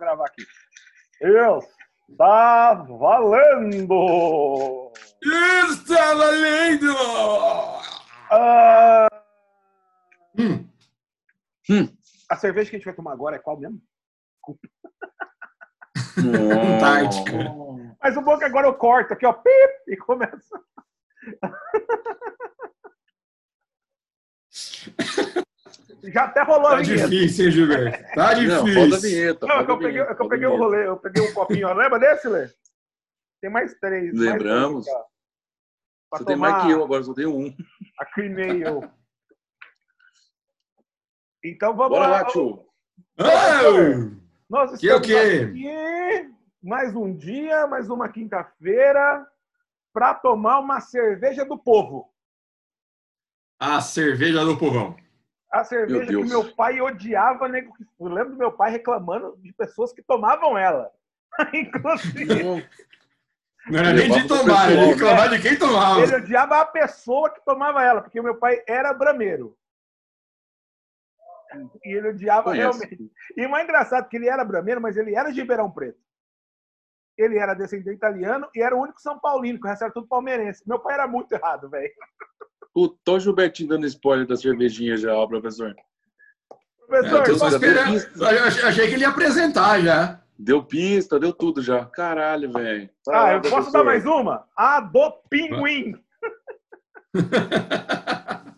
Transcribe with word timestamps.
gravar 0.00 0.26
aqui. 0.26 0.44
Está 2.10 2.74
valendo! 2.74 3.92
Está 5.22 6.14
valendo! 6.14 6.96
Ah, 8.32 9.08
Hum, 11.70 11.86
a 12.28 12.36
cerveja 12.36 12.68
que 12.70 12.76
a 12.76 12.78
gente 12.78 12.86
vai 12.86 12.94
tomar 12.94 13.12
agora 13.12 13.36
é 13.36 13.38
qual 13.38 13.56
mesmo? 13.56 13.80
Antártica. 16.18 17.32
Mas 18.02 18.16
o 18.16 18.22
bom 18.22 18.34
é 18.34 18.38
que 18.38 18.44
agora 18.44 18.66
eu 18.66 18.74
corto 18.74 19.12
aqui, 19.12 19.24
ó, 19.24 19.32
pip, 19.32 19.72
e 19.86 19.96
começa. 19.96 20.60
Já 26.04 26.24
até 26.24 26.42
rolou 26.42 26.66
a 26.68 26.70
Tá 26.70 26.76
vinheta. 26.82 27.08
difícil, 27.08 27.44
hein, 27.46 27.50
Gilberto? 27.50 28.14
Tá 28.14 28.34
Não, 28.34 28.40
difícil. 28.64 28.80
roda 28.82 28.96
a 28.96 29.00
vinheta. 29.00 29.46
Não, 29.46 29.54
é 29.54 29.58
roda 29.58 29.64
que 29.66 29.70
eu 29.70 29.74
a 29.74 29.78
peguei, 29.78 29.92
vinheta, 29.92 30.12
é 30.12 30.14
que 30.14 30.22
eu 30.22 30.26
a 30.26 30.28
peguei 30.28 30.46
o 30.46 30.56
rolê, 30.56 30.86
eu 30.86 30.96
peguei 30.96 31.22
um 31.28 31.34
copinho, 31.34 31.68
ó. 31.68 31.72
lembra 31.72 31.98
desse, 31.98 32.28
Lê? 32.28 32.48
Tem 33.40 33.50
mais 33.50 33.74
três. 33.78 34.12
mais 34.14 34.18
Lembramos. 34.32 34.84
três, 34.84 34.96
ó. 34.98 35.04
Pra 36.10 36.18
Você 36.18 36.24
tem 36.24 36.36
mais 36.36 36.62
que 36.64 36.70
eu, 36.70 36.82
agora 36.84 37.02
só 37.04 37.14
tenho 37.14 37.36
um. 37.36 37.54
A 37.98 38.06
cream 38.06 38.32
ale. 38.34 38.90
Então 41.44 41.74
vamos 41.76 41.90
Bora 41.98 42.08
lá. 42.10 42.22
lá, 42.22 42.24
tio. 42.26 42.66
Ah! 43.18 43.62
Nós 44.48 44.78
Que 44.78 44.92
o 44.92 44.96
estamos 45.00 45.06
quê? 45.06 45.44
aqui 45.48 46.34
mais 46.62 46.94
um 46.94 47.16
dia, 47.16 47.66
mais 47.66 47.88
uma 47.88 48.08
quinta-feira, 48.08 49.26
para 49.92 50.12
tomar 50.14 50.58
uma 50.58 50.80
cerveja 50.80 51.44
do 51.44 51.56
povo. 51.58 52.12
A 53.58 53.80
cerveja 53.80 54.44
do 54.44 54.58
povão. 54.58 54.96
A 55.52 55.64
cerveja 55.64 56.06
que 56.06 56.12
Deus. 56.12 56.28
meu 56.28 56.54
pai 56.54 56.80
odiava, 56.80 57.48
né? 57.48 57.66
Eu 57.98 58.06
lembro 58.06 58.32
do 58.32 58.38
meu 58.38 58.52
pai 58.52 58.70
reclamando 58.70 59.36
de 59.38 59.52
pessoas 59.52 59.92
que 59.92 60.02
tomavam 60.02 60.56
ela. 60.56 60.90
Inclusive, 61.52 62.42
Não, 62.42 62.62
Não 63.68 63.78
era 63.78 63.92
nem 63.92 64.10
de 64.10 64.28
tomar, 64.28 64.70
era 64.70 64.86
de 64.86 64.92
pessoal, 64.92 64.92
reclamar 64.92 65.30
de 65.30 65.42
quem 65.42 65.58
tomava. 65.58 66.00
ele 66.00 66.14
odiava 66.16 66.60
a 66.60 66.66
pessoa 66.66 67.30
que 67.30 67.44
tomava 67.44 67.82
ela, 67.82 68.00
porque 68.02 68.20
meu 68.22 68.36
pai 68.36 68.62
era 68.66 68.92
brameiro. 68.92 69.56
E 71.84 71.96
ele 71.96 72.10
odiava 72.10 72.44
Conheço. 72.44 72.78
realmente. 72.78 73.12
E 73.36 73.44
o 73.44 73.50
mais 73.50 73.64
engraçado 73.64 74.04
é 74.04 74.08
que 74.08 74.16
ele 74.16 74.28
era 74.28 74.44
brameiro, 74.44 74.80
mas 74.80 74.96
ele 74.96 75.16
era 75.16 75.32
de 75.32 75.40
Ribeirão 75.40 75.70
Preto. 75.70 75.98
Ele 77.18 77.38
era 77.38 77.54
descendente 77.54 77.96
italiano 77.96 78.48
e 78.54 78.62
era 78.62 78.74
o 78.76 78.80
único 78.80 79.00
São 79.00 79.18
Paulino, 79.18 79.58
que 79.58 79.66
o 79.66 79.68
resto 79.68 79.82
era 79.82 79.92
tudo 79.92 80.06
palmeirense. 80.06 80.62
Meu 80.66 80.78
pai 80.78 80.94
era 80.94 81.08
muito 81.08 81.32
errado, 81.32 81.68
velho. 81.68 81.92
Puta, 82.72 83.12
o 83.12 83.18
Gilbertinho 83.20 83.68
dando 83.68 83.86
spoiler 83.86 84.26
da 84.26 84.36
cervejinha 84.36 84.96
já, 84.96 85.14
ó, 85.14 85.26
professor. 85.26 85.74
Professor, 86.86 87.26
Eu 87.28 87.38
já 87.38 87.48
deu 87.48 87.48
esperando. 87.94 87.96
Eu 88.20 88.44
achei- 88.68 88.86
que 88.88 88.94
ele 88.94 89.02
ia 89.02 89.08
apresentar 89.08 89.80
já. 89.80 90.20
Deu 90.38 90.62
pista, 90.64 91.18
deu 91.20 91.32
tudo 91.32 91.60
já. 91.62 91.84
Caralho, 91.86 92.50
velho. 92.52 92.88
Vai 93.06 93.16
ah, 93.16 93.34
eu 93.34 93.40
posso 93.42 93.52
professor. 93.54 93.72
dar 93.78 93.84
mais 93.84 94.06
uma? 94.06 94.44
A 94.56 94.80
do 94.80 95.12
Pinguim. 95.28 95.94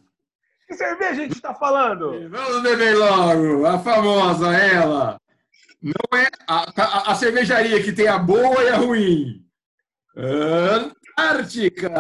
Que 0.67 0.75
cerveja 0.79 1.11
a 1.11 1.15
gente 1.15 1.33
está 1.35 1.55
falando? 1.55 2.31
Vamos 2.31 2.63
beber 2.63 2.97
logo. 2.97 3.67
A 3.67 3.79
famosa, 3.79 4.57
ela. 4.57 5.19
Não 5.83 6.19
é 6.19 6.27
a, 6.49 6.65
a- 6.83 7.13
a 7.13 7.15
cervejaria 7.15 7.83
que 7.83 7.93
tem 7.93 8.09
a 8.09 8.19
boa 8.19 8.63
e 8.63 8.69
a 8.69 8.77
ruim. 8.77 9.45
Antártica. 11.13 11.91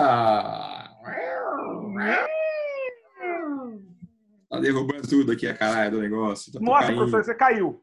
Tá 4.52 4.60
derrubando 4.60 5.08
tudo 5.08 5.32
aqui 5.32 5.46
a 5.46 5.56
caralho 5.56 5.92
do 5.92 6.00
negócio. 6.00 6.52
Tá 6.52 6.60
Nossa, 6.60 6.86
caindo. 6.86 6.98
professor, 6.98 7.24
você 7.24 7.34
caiu. 7.34 7.82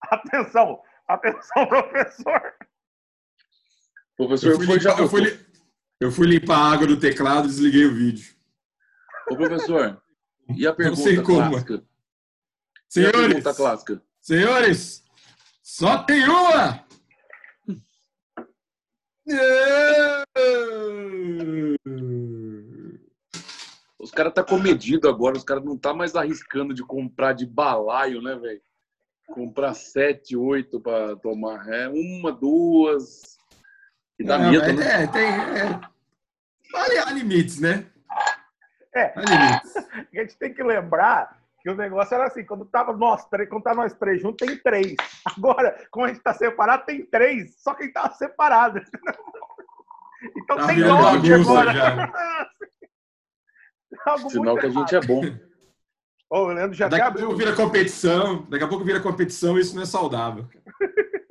Atenção, 0.00 0.80
atenção, 1.08 1.66
professor. 1.70 2.54
Professor 4.16 4.52
Eu 4.52 4.56
fui, 4.56 4.66
foi 4.66 4.80
já 4.80 4.90
limpar, 4.90 5.02
eu, 5.02 5.08
fui, 5.08 5.46
eu 6.00 6.12
fui 6.12 6.26
limpar 6.28 6.58
a 6.58 6.72
água 6.72 6.86
do 6.86 6.98
teclado 6.98 7.46
e 7.46 7.48
desliguei 7.48 7.86
o 7.86 7.94
vídeo. 7.94 8.34
Ô, 9.30 9.36
professor, 9.36 10.00
e 10.56 10.66
a 10.66 10.72
pergunta 10.72 11.02
sei 11.02 11.20
como. 11.20 11.50
clássica? 11.50 11.84
Senhores, 12.88 13.26
pergunta 13.26 13.54
clássica? 13.54 14.02
senhores, 14.20 15.04
só 15.62 16.02
tem 16.04 16.24
uma! 16.28 16.86
Os 24.08 24.12
caras 24.12 24.32
tá 24.32 24.42
comedido 24.42 25.06
agora, 25.06 25.36
os 25.36 25.44
caras 25.44 25.62
não 25.62 25.76
tá 25.76 25.92
mais 25.92 26.16
arriscando 26.16 26.72
de 26.72 26.82
comprar 26.82 27.34
de 27.34 27.44
balaio, 27.44 28.22
né, 28.22 28.36
velho? 28.36 28.62
Comprar 29.34 29.74
sete, 29.74 30.34
oito 30.34 30.80
pra 30.80 31.14
tomar. 31.16 31.68
É 31.68 31.90
uma, 31.90 32.32
duas. 32.32 33.36
E 34.18 34.24
dá 34.24 34.38
Não, 34.38 34.50
medo, 34.50 34.72
né? 34.72 35.02
É, 35.02 35.06
tem. 35.08 35.26
É, 35.28 35.80
há, 36.74 37.08
há 37.08 37.12
limites, 37.12 37.60
né? 37.60 37.84
É. 38.94 39.12
Há 39.14 39.20
limites. 39.20 39.76
A 40.16 40.20
gente 40.22 40.38
tem 40.38 40.54
que 40.54 40.62
lembrar 40.62 41.38
que 41.60 41.68
o 41.68 41.74
negócio 41.76 42.14
era 42.14 42.28
assim, 42.28 42.46
quando 42.46 42.64
tava 42.64 42.94
nós 42.96 43.26
três, 43.26 43.46
quando 43.46 43.62
tá 43.64 43.74
nós 43.74 43.92
três 43.92 44.22
juntos, 44.22 44.46
tem 44.46 44.56
três. 44.56 44.94
Agora, 45.36 45.86
como 45.90 46.06
a 46.06 46.08
gente 46.08 46.20
tá 46.22 46.32
separado, 46.32 46.86
tem 46.86 47.04
três. 47.04 47.56
Só 47.58 47.74
quem 47.74 47.92
tava 47.92 48.14
separado. 48.14 48.80
Então 50.36 50.56
Tá 50.56 50.66
tem 50.66 50.78
nove 50.78 51.32
agora. 51.32 51.72
já. 51.72 52.50
Algo 54.06 54.30
Sinal 54.30 54.56
que 54.58 54.66
a 54.66 54.70
gente 54.70 54.92
errado. 54.94 55.04
é 55.04 55.06
bom. 55.06 55.22
Ô, 56.30 56.38
o 56.44 56.48
Leandro 56.48 56.76
já 56.76 56.88
Daqui 56.88 57.02
a 57.02 57.06
abriu. 57.06 57.26
pouco 57.26 57.38
vira 57.38 57.56
competição. 57.56 58.42
Daqui 58.50 58.64
a 58.64 58.68
pouco 58.68 58.84
vira 58.84 59.00
competição 59.02 59.56
e 59.56 59.60
isso 59.62 59.74
não 59.74 59.82
é 59.82 59.86
saudável. 59.86 60.46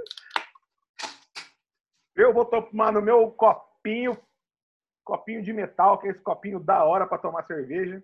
Eu 2.15 2.33
vou 2.33 2.45
tomar 2.45 2.91
no 2.91 2.99
meu 2.99 3.29
copinho, 3.31 4.17
copinho 5.03 5.43
de 5.43 5.53
metal, 5.53 5.99
que 5.99 6.07
é 6.07 6.09
esse 6.09 6.21
copinho 6.21 6.59
da 6.59 6.83
hora 6.83 7.05
para 7.05 7.19
tomar 7.19 7.45
cerveja. 7.45 8.03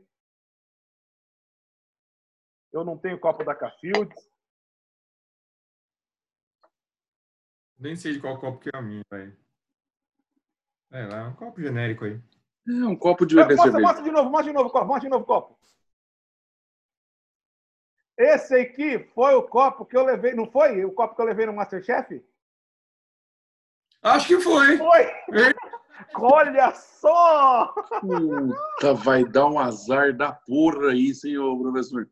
Eu 2.72 2.84
não 2.86 2.96
tenho 2.96 3.20
copo 3.20 3.44
da 3.44 3.56
Cafildes. 3.56 4.32
Nem 7.78 7.96
sei 7.96 8.14
de 8.14 8.20
qual 8.22 8.40
copo 8.40 8.60
que 8.60 8.70
é 8.72 8.78
a 8.78 8.82
minha, 8.84 9.04
velho. 9.12 9.36
É 10.92 11.06
lá, 11.08 11.18
é 11.22 11.24
um 11.28 11.36
copo 11.36 11.60
genérico 11.60 12.06
aí. 12.06 12.22
É 12.68 12.72
um 12.86 12.96
copo 12.96 13.26
de 13.26 13.36
Mostra, 13.36 13.50
beber 13.50 13.62
cerveja. 13.62 13.86
mostra 13.86 14.04
de 14.04 14.12
novo, 14.12 14.30
mostra 14.30 14.48
de 14.48 14.54
novo 14.54 14.70
o 14.70 14.72
copo, 14.72 14.86
mostra 14.86 15.02
de 15.02 15.10
novo 15.10 15.24
o 15.24 15.28
copo. 15.28 15.58
Esse 18.18 18.56
aqui 18.56 19.00
foi 19.14 19.34
o 19.34 19.44
copo 19.44 19.86
que 19.86 19.98
eu 19.98 20.06
levei, 20.06 20.34
não 20.34 20.50
foi? 20.50 20.86
O 20.86 20.92
copo 20.92 21.16
que 21.16 21.22
eu 21.22 21.26
levei 21.26 21.46
no 21.46 21.54
Masterchef? 21.54 22.24
Acho 24.02 24.28
que 24.28 24.40
foi. 24.40 24.78
Foi! 24.78 25.14
Olha 26.16 26.74
só! 26.74 27.74
Puta, 28.02 28.94
vai 28.94 29.24
dar 29.26 29.48
um 29.48 29.60
azar 29.60 30.16
da 30.16 30.32
porra 30.32 30.94
isso, 30.94 31.28
hein, 31.28 31.38
ô 31.38 31.58
professor? 31.58 32.10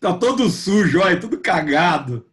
Tá 0.00 0.16
todo 0.16 0.48
sujo, 0.48 1.00
olha, 1.00 1.20
tudo 1.20 1.40
cagado. 1.40 2.28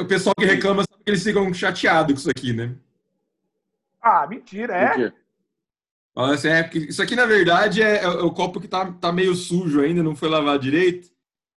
O 0.00 0.06
pessoal 0.06 0.34
que 0.38 0.44
reclama 0.44 0.84
sabe 0.88 1.02
que 1.02 1.10
eles 1.10 1.22
ficam 1.22 1.52
chateados 1.52 2.12
com 2.12 2.18
isso 2.20 2.30
aqui, 2.30 2.52
né? 2.52 2.76
Ah, 4.00 4.26
mentira, 4.26 4.74
Por 4.94 5.00
é? 5.00 5.12
Quê? 6.18 6.22
Fala 6.22 6.34
assim, 6.34 6.48
é, 6.48 6.62
porque 6.62 6.78
isso 6.78 7.02
aqui, 7.02 7.14
na 7.16 7.26
verdade, 7.26 7.82
é, 7.82 8.02
é 8.02 8.08
o 8.08 8.30
copo 8.32 8.60
que 8.60 8.68
tá, 8.68 8.92
tá 8.92 9.12
meio 9.12 9.34
sujo 9.34 9.80
ainda, 9.80 10.02
não 10.02 10.16
foi 10.16 10.28
lavado 10.28 10.62
direito. 10.62 11.08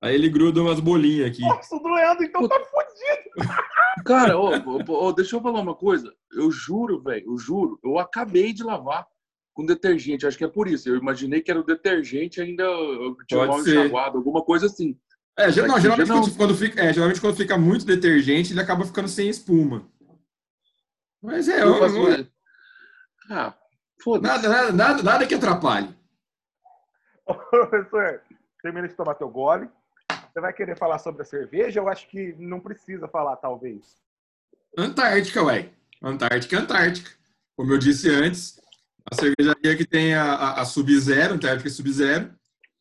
Aí 0.02 0.14
ele 0.14 0.28
gruda 0.30 0.62
umas 0.62 0.80
bolinhas 0.80 1.28
aqui. 1.28 1.42
Nossa, 1.42 1.76
o 1.76 1.78
do 1.78 1.88
Leandro 1.88 2.24
então 2.24 2.48
tá 2.48 2.58
fodido. 2.58 3.30
Cara, 4.06 4.38
ô, 4.38 4.50
ô, 5.06 5.12
deixa 5.12 5.36
eu 5.36 5.40
falar 5.42 5.60
uma 5.60 5.74
coisa. 5.74 6.10
Eu 6.32 6.50
juro, 6.50 7.02
velho, 7.02 7.26
eu 7.26 7.38
juro, 7.38 7.78
eu 7.84 7.98
acabei 7.98 8.52
de 8.52 8.62
lavar 8.62 9.06
com 9.52 9.66
detergente. 9.66 10.26
Acho 10.26 10.38
que 10.38 10.44
é 10.44 10.48
por 10.48 10.68
isso. 10.68 10.88
Eu 10.88 10.96
imaginei 10.96 11.42
que 11.42 11.50
era 11.50 11.60
o 11.60 11.64
detergente 11.66 12.40
ainda 12.40 12.62
eu 12.62 13.14
tinha 13.28 13.46
mal 13.46 13.60
enxaguado, 13.60 14.16
alguma 14.16 14.42
coisa 14.42 14.66
assim. 14.66 14.96
É, 15.36 15.46
não, 15.66 15.78
geralmente, 15.80 16.06
já. 16.08 16.14
Quando, 16.14 16.36
quando 16.36 16.54
fica, 16.54 16.80
é, 16.82 16.92
geralmente 16.92 17.20
quando 17.20 17.36
fica 17.36 17.58
muito 17.58 17.84
detergente, 17.84 18.52
ele 18.52 18.60
acaba 18.60 18.86
ficando 18.86 19.08
sem 19.08 19.28
espuma. 19.28 19.86
Mas 21.22 21.46
é, 21.48 21.62
Eu 21.62 21.68
eu- 21.74 21.78
faço- 21.78 21.96
eu- 21.96 22.26
Ah. 23.30 23.54
Nada, 24.20 24.48
nada, 24.48 24.72
nada, 24.72 25.02
nada 25.02 25.26
que 25.26 25.34
atrapalhe. 25.34 25.94
Ô, 27.26 27.34
Professor, 27.34 28.20
termina 28.62 28.88
de 28.88 28.94
tomar 28.94 29.14
teu 29.14 29.28
gole. 29.28 29.68
Você 30.32 30.40
vai 30.40 30.52
querer 30.52 30.76
falar 30.76 30.98
sobre 30.98 31.22
a 31.22 31.24
cerveja? 31.24 31.80
Eu 31.80 31.88
acho 31.88 32.08
que 32.08 32.34
não 32.38 32.60
precisa 32.60 33.08
falar, 33.08 33.36
talvez. 33.36 33.96
Antártica, 34.76 35.42
ué. 35.42 35.70
Antártica, 36.02 36.56
é 36.56 36.58
Antártica. 36.60 37.10
Como 37.56 37.72
eu 37.72 37.78
disse 37.78 38.08
antes, 38.08 38.60
a 39.10 39.14
cervejaria 39.14 39.76
que 39.76 39.84
tem 39.84 40.14
a, 40.14 40.32
a, 40.34 40.60
a 40.62 40.64
Sub-Zero, 40.64 41.34
Antártica 41.34 41.68
Sub-Zero, 41.68 42.32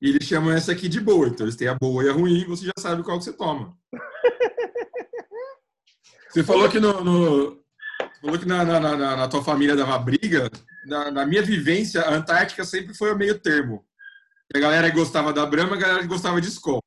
e 0.01 0.09
eles 0.09 0.25
chamam 0.27 0.51
essa 0.53 0.71
aqui 0.71 0.87
de 0.87 1.01
boa. 1.01 1.27
Então 1.27 1.45
eles 1.45 1.55
têm 1.55 1.67
a 1.67 1.75
boa 1.75 2.03
e 2.03 2.09
a 2.09 2.13
ruim, 2.13 2.45
você 2.45 2.65
já 2.65 2.73
sabe 2.77 3.03
qual 3.03 3.17
que 3.17 3.25
você 3.25 3.33
toma. 3.33 3.77
Você 6.29 6.43
falou 6.43 6.69
que 6.69 6.79
no, 6.79 7.03
no- 7.03 7.63
falou 8.21 8.37
que 8.37 8.45
na, 8.45 8.63
na, 8.63 8.79
na- 8.79 9.15
na 9.17 9.27
tua 9.27 9.43
família 9.43 9.75
dava 9.75 9.97
briga. 9.97 10.47
Na, 10.85 11.11
na 11.11 11.25
minha 11.25 11.41
vivência, 11.41 12.01
a 12.01 12.13
Antártica 12.13 12.63
sempre 12.63 12.93
foi 12.93 13.13
o 13.13 13.17
meio 13.17 13.39
termo. 13.39 13.85
A 14.53 14.59
galera 14.59 14.89
que 14.89 14.97
gostava 14.97 15.33
da 15.33 15.45
Brahma, 15.45 15.75
a 15.75 15.79
galera 15.79 16.01
que 16.01 16.07
gostava 16.07 16.41
de 16.41 16.47
Skol. 16.47 16.81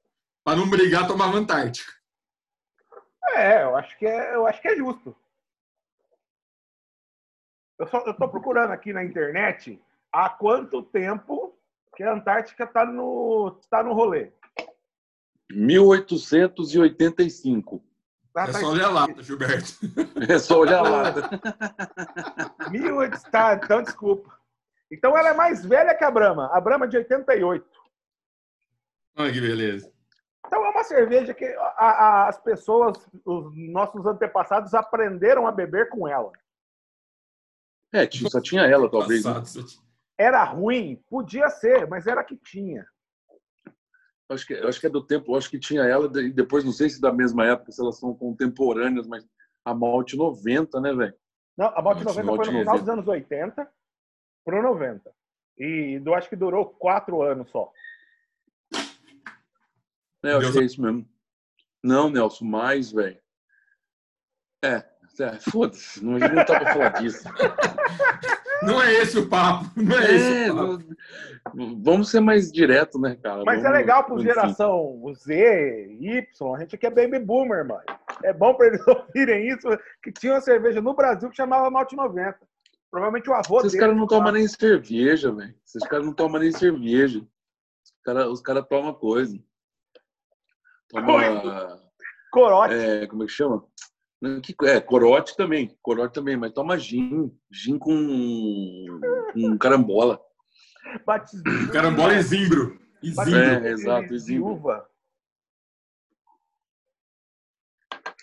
Para 0.44 0.56
não 0.56 0.68
brigar, 0.68 1.06
tomava 1.06 1.36
Antártica. 1.36 1.92
É, 3.36 3.62
eu 3.62 3.76
acho 3.76 3.96
que 3.98 4.06
é, 4.06 4.34
eu 4.34 4.46
acho 4.46 4.60
que 4.60 4.68
é 4.68 4.76
justo. 4.76 5.16
Eu, 7.78 7.86
só, 7.86 7.98
eu 8.06 8.14
tô 8.14 8.28
procurando 8.28 8.72
aqui 8.72 8.92
na 8.92 9.04
internet 9.04 9.80
há 10.12 10.28
quanto 10.28 10.82
tempo 10.82 11.56
que 11.96 12.02
a 12.02 12.14
Antártica 12.14 12.66
tá 12.66 12.84
no, 12.84 13.52
tá 13.70 13.82
no 13.82 13.92
rolê. 13.92 14.32
1885. 15.50 17.84
É 18.34 18.46
tá 18.46 18.52
só 18.54 18.66
olhar 18.70 18.88
lá, 18.90 19.06
Gilberto. 19.18 19.72
É 20.32 20.38
só 20.38 20.58
olhar 20.60 20.82
lá. 20.82 21.12
1800, 22.70 23.22
tá, 23.24 23.54
então 23.54 23.82
desculpa. 23.82 24.38
Então 24.90 25.16
ela 25.16 25.30
é 25.30 25.34
mais 25.34 25.64
velha 25.64 25.94
que 25.94 26.04
a 26.04 26.10
Brahma. 26.10 26.50
A 26.52 26.60
Brahma 26.60 26.84
é 26.86 26.88
de 26.88 26.96
88. 26.98 27.66
Olha 29.18 29.32
que 29.32 29.40
beleza. 29.40 29.92
Então 30.46 30.64
é 30.64 30.68
uma 30.70 30.84
cerveja 30.84 31.32
que 31.34 31.44
a- 31.44 31.74
a- 31.76 32.28
as 32.28 32.38
pessoas, 32.40 32.96
os 33.24 33.52
nossos 33.70 34.04
antepassados 34.06 34.74
aprenderam 34.74 35.46
a 35.46 35.52
beber 35.52 35.88
com 35.88 36.06
ela. 36.08 36.32
É, 37.92 38.06
tinha- 38.06 38.30
só 38.30 38.40
tinha 38.40 38.62
ela, 38.62 38.90
talvez. 38.90 39.24
né? 39.24 39.32
Era 40.18 40.42
ruim? 40.44 41.02
Podia 41.08 41.48
ser, 41.50 41.86
mas 41.86 42.06
era 42.06 42.20
a 42.20 42.24
que 42.24 42.36
tinha. 42.36 42.86
Acho 44.32 44.46
que, 44.46 44.54
acho 44.54 44.80
que 44.80 44.86
é 44.86 44.90
do 44.90 45.02
tempo, 45.04 45.36
acho 45.36 45.50
que 45.50 45.58
tinha 45.58 45.82
ela, 45.82 46.06
e 46.20 46.30
depois 46.32 46.64
não 46.64 46.72
sei 46.72 46.88
se 46.88 47.00
da 47.00 47.12
mesma 47.12 47.46
época, 47.46 47.70
se 47.72 47.80
elas 47.80 47.98
são 47.98 48.14
contemporâneas, 48.14 49.06
mas 49.06 49.26
a 49.64 49.74
Malte 49.74 50.16
90, 50.16 50.80
né, 50.80 50.92
velho? 50.94 51.14
Não, 51.56 51.66
a 51.66 51.82
Malte 51.82 52.04
Malte 52.04 52.22
90 52.22 52.24
foi 52.24 52.46
no 52.46 52.52
90. 52.52 52.58
final 52.60 52.78
dos 52.78 52.88
anos 52.88 53.08
80 53.08 53.68
pro 54.44 54.62
90. 54.62 55.12
E 55.58 56.00
eu 56.04 56.14
acho 56.14 56.28
que 56.28 56.36
durou 56.36 56.66
quatro 56.66 57.22
anos 57.22 57.50
só. 57.50 57.70
É, 60.24 60.32
eu 60.32 60.38
acho 60.38 60.40
Deus- 60.40 60.52
que 60.52 60.60
é 60.60 60.64
isso 60.64 60.80
mesmo. 60.80 61.06
Não, 61.82 62.08
Nelson, 62.08 62.44
mais, 62.44 62.90
velho. 62.92 63.20
É, 64.64 64.76
é 65.20 65.38
foda-se, 65.40 66.02
não, 66.02 66.12
não 66.18 66.44
tá 66.44 66.58
pra 66.58 66.72
falar 66.72 66.88
disso. 66.90 67.24
Não 68.64 68.82
é 68.82 68.94
esse 68.94 69.18
o 69.18 69.28
papo. 69.28 69.66
Não 69.76 69.98
é, 69.98 70.14
esse 70.14 70.44
É, 70.48 70.52
o 70.52 70.56
papo. 70.56 70.84
vamos 71.82 72.10
ser 72.10 72.20
mais 72.20 72.50
direto, 72.52 72.98
né, 72.98 73.16
cara? 73.22 73.42
Mas 73.44 73.60
é 73.60 73.62
Vamos- 73.62 73.78
legal 73.78 74.04
para 74.04 74.18
geração 74.20 75.02
Z, 75.14 75.96
Y, 76.00 76.54
a 76.54 76.60
gente 76.60 76.74
aqui 76.76 76.86
é 76.86 76.90
baby 76.90 77.18
boomer, 77.18 77.66
mano. 77.66 77.82
É 78.22 78.32
bom 78.32 78.54
para 78.54 78.68
eles 78.68 78.80
ouvirem 78.86 79.48
isso, 79.48 79.68
que 80.02 80.12
tinha 80.12 80.34
uma 80.34 80.40
cerveja 80.40 80.80
no 80.80 80.94
Brasil 80.94 81.28
que 81.30 81.36
chamava 81.36 81.70
Malte 81.70 81.96
90. 81.96 82.38
Provavelmente 82.90 83.30
o 83.30 83.34
avô 83.34 83.60
Esses 83.60 83.74
caras 83.78 83.96
não 83.96 84.06
tomam 84.06 84.32
nem 84.32 84.46
cerveja, 84.46 85.32
velho. 85.32 85.54
Esses 85.66 85.82
caras 85.88 86.04
não 86.04 86.12
tomam 86.12 86.40
nem 86.40 86.52
cerveja. 86.52 87.18
Os 87.20 87.92
caras 88.04 88.40
cara 88.42 88.62
tomam 88.62 88.92
coisa. 88.92 89.38
Toma. 90.90 91.80
Corote. 92.30 92.74
É, 92.74 93.06
como 93.06 93.22
é 93.22 93.26
que 93.26 93.32
chama? 93.32 93.64
Que- 94.42 94.54
É, 94.66 94.80
corote 94.80 95.36
também. 95.36 95.76
Corote 95.82 96.14
também, 96.14 96.36
mas 96.36 96.52
toma 96.52 96.78
gin. 96.78 97.32
Gin 97.50 97.78
com, 97.78 98.86
com 99.32 99.58
carambola. 99.58 100.20
Carambola 101.72 102.14
e 102.14 102.22
zimbro. 102.22 102.78
E 103.02 103.10
zimbro. 103.10 103.36
É, 103.36 103.68
exato, 103.70 104.08
de 104.08 104.18
zimbro. 104.18 104.52
uva. 104.52 104.86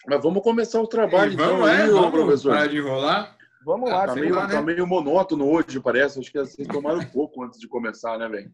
Mas 0.08 0.24
vamos 0.24 0.42
começar 0.42 0.82
o 0.82 0.88
trabalho, 0.88 1.32
E 1.32 1.34
então, 1.36 1.46
vamos, 1.58 1.70
é, 1.70 1.84
aí, 1.84 1.90
vamos 1.90 2.12
professor. 2.12 2.54
parar 2.54 2.68
de 2.68 2.78
enrolar. 2.78 3.38
Vamos 3.66 3.90
Ah, 3.92 3.96
lá, 3.98 4.08
Tá 4.08 4.14
sei 4.14 4.22
meio, 4.24 4.36
lá, 4.36 4.48
né? 4.48 4.54
tá 4.54 4.62
meio 4.62 4.88
monótono 4.88 5.46
hoje, 5.52 5.80
parece. 5.82 6.20
Acho 6.20 6.32
que 6.32 6.40
vocês 6.40 6.68
tomaram 6.68 7.04
pouco 7.10 7.44
antes 7.44 7.60
de 7.60 7.68
começar, 7.68 8.18
né, 8.18 8.28
velho? 8.30 8.52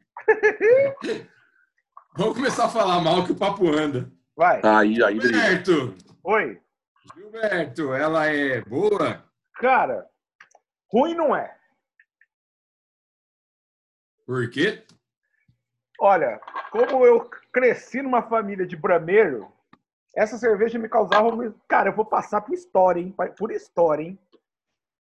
Vamos 2.18 2.33
começar 2.36 2.65
a 2.65 2.69
falar 2.69 3.00
mal 3.01 3.24
que 3.24 3.31
o 3.31 3.36
papo 3.36 3.68
anda. 3.69 4.12
vai. 4.36 4.59
Aí, 4.63 5.01
aí. 5.03 5.21
Gilberto, 5.21 5.94
Oi. 6.24 6.59
Gilberto, 7.13 7.94
ela 7.94 8.25
é 8.28 8.62
boa? 8.62 9.24
Cara, 9.56 10.06
ruim 10.92 11.13
não 11.13 11.36
é. 11.36 11.56
Por 14.25 14.50
quê? 14.50 14.84
Olha, 16.00 16.40
como 16.72 17.06
eu 17.06 17.30
cresci 17.54 18.02
numa 18.02 18.24
família 18.24 18.66
de 18.66 18.75
brameiro, 18.75 19.52
essa 20.16 20.38
cerveja 20.38 20.80
me 20.80 20.90
causava. 20.90 21.28
um- 21.28 21.54
Cara, 21.68 21.90
eu 21.90 21.96
vou 21.96 22.06
passar 22.06 22.42
por 22.42 22.54
história, 22.54 23.00
hein? 23.00 23.16
Por 23.38 23.51
história, 23.51 24.04
hein? 24.04 24.19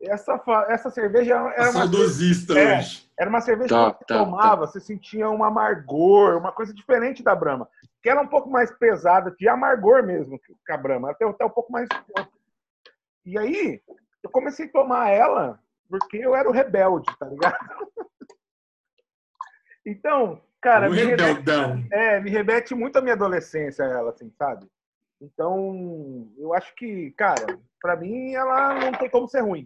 Essa, 0.00 0.38
fa- 0.38 0.66
essa 0.69 0.90
cerveja 0.90 1.34
era 1.34 1.70
uma, 1.70 1.72
Saudosista 1.72 2.52
É. 2.58 2.78
hoje. 2.78 3.10
era 3.19 3.31
uma 3.31 3.40
cerveja 3.40 3.70
Tá, 3.75 3.92
que 3.92 3.99
você 4.00 4.04
tá, 4.04 4.19
tomava, 4.19 4.66
você 4.66 4.78
sentia 4.78 5.28
um 5.31 5.42
amargor, 5.42 6.37
uma 6.37 6.52
coisa 6.52 6.75
diferente 6.75 7.22
da 7.22 7.34
Brahma. 7.34 7.66
Que 8.06 8.10
era 8.10 8.22
um 8.22 8.28
pouco 8.28 8.48
mais 8.48 8.70
pesada, 8.70 9.34
de 9.36 9.48
amargor 9.48 10.06
mesmo 10.06 10.38
que 10.38 10.70
a 10.70 10.76
Brahma, 10.76 11.10
até, 11.10 11.24
até 11.24 11.44
um 11.44 11.50
pouco 11.50 11.72
mais. 11.72 11.88
E 13.24 13.36
aí, 13.36 13.82
eu 14.22 14.30
comecei 14.30 14.66
a 14.66 14.70
tomar 14.70 15.10
ela 15.10 15.58
porque 15.88 16.18
eu 16.18 16.32
era 16.36 16.48
o 16.48 16.52
rebelde, 16.52 17.06
tá 17.18 17.26
ligado? 17.26 17.56
Então, 19.84 20.40
cara, 20.60 20.88
me 20.88 20.96
rebeldão. 20.96 21.84
é, 21.92 22.20
me 22.20 22.28
remete 22.28 22.74
muito 22.74 22.96
à 22.96 23.00
minha 23.00 23.14
adolescência, 23.14 23.84
ela, 23.84 24.10
assim, 24.10 24.32
sabe? 24.36 24.68
Então, 25.20 26.28
eu 26.36 26.52
acho 26.54 26.74
que, 26.74 27.12
cara, 27.12 27.58
pra 27.80 27.96
mim 27.96 28.34
ela 28.34 28.74
não 28.74 28.92
tem 28.92 29.08
como 29.08 29.28
ser 29.28 29.42
ruim. 29.42 29.64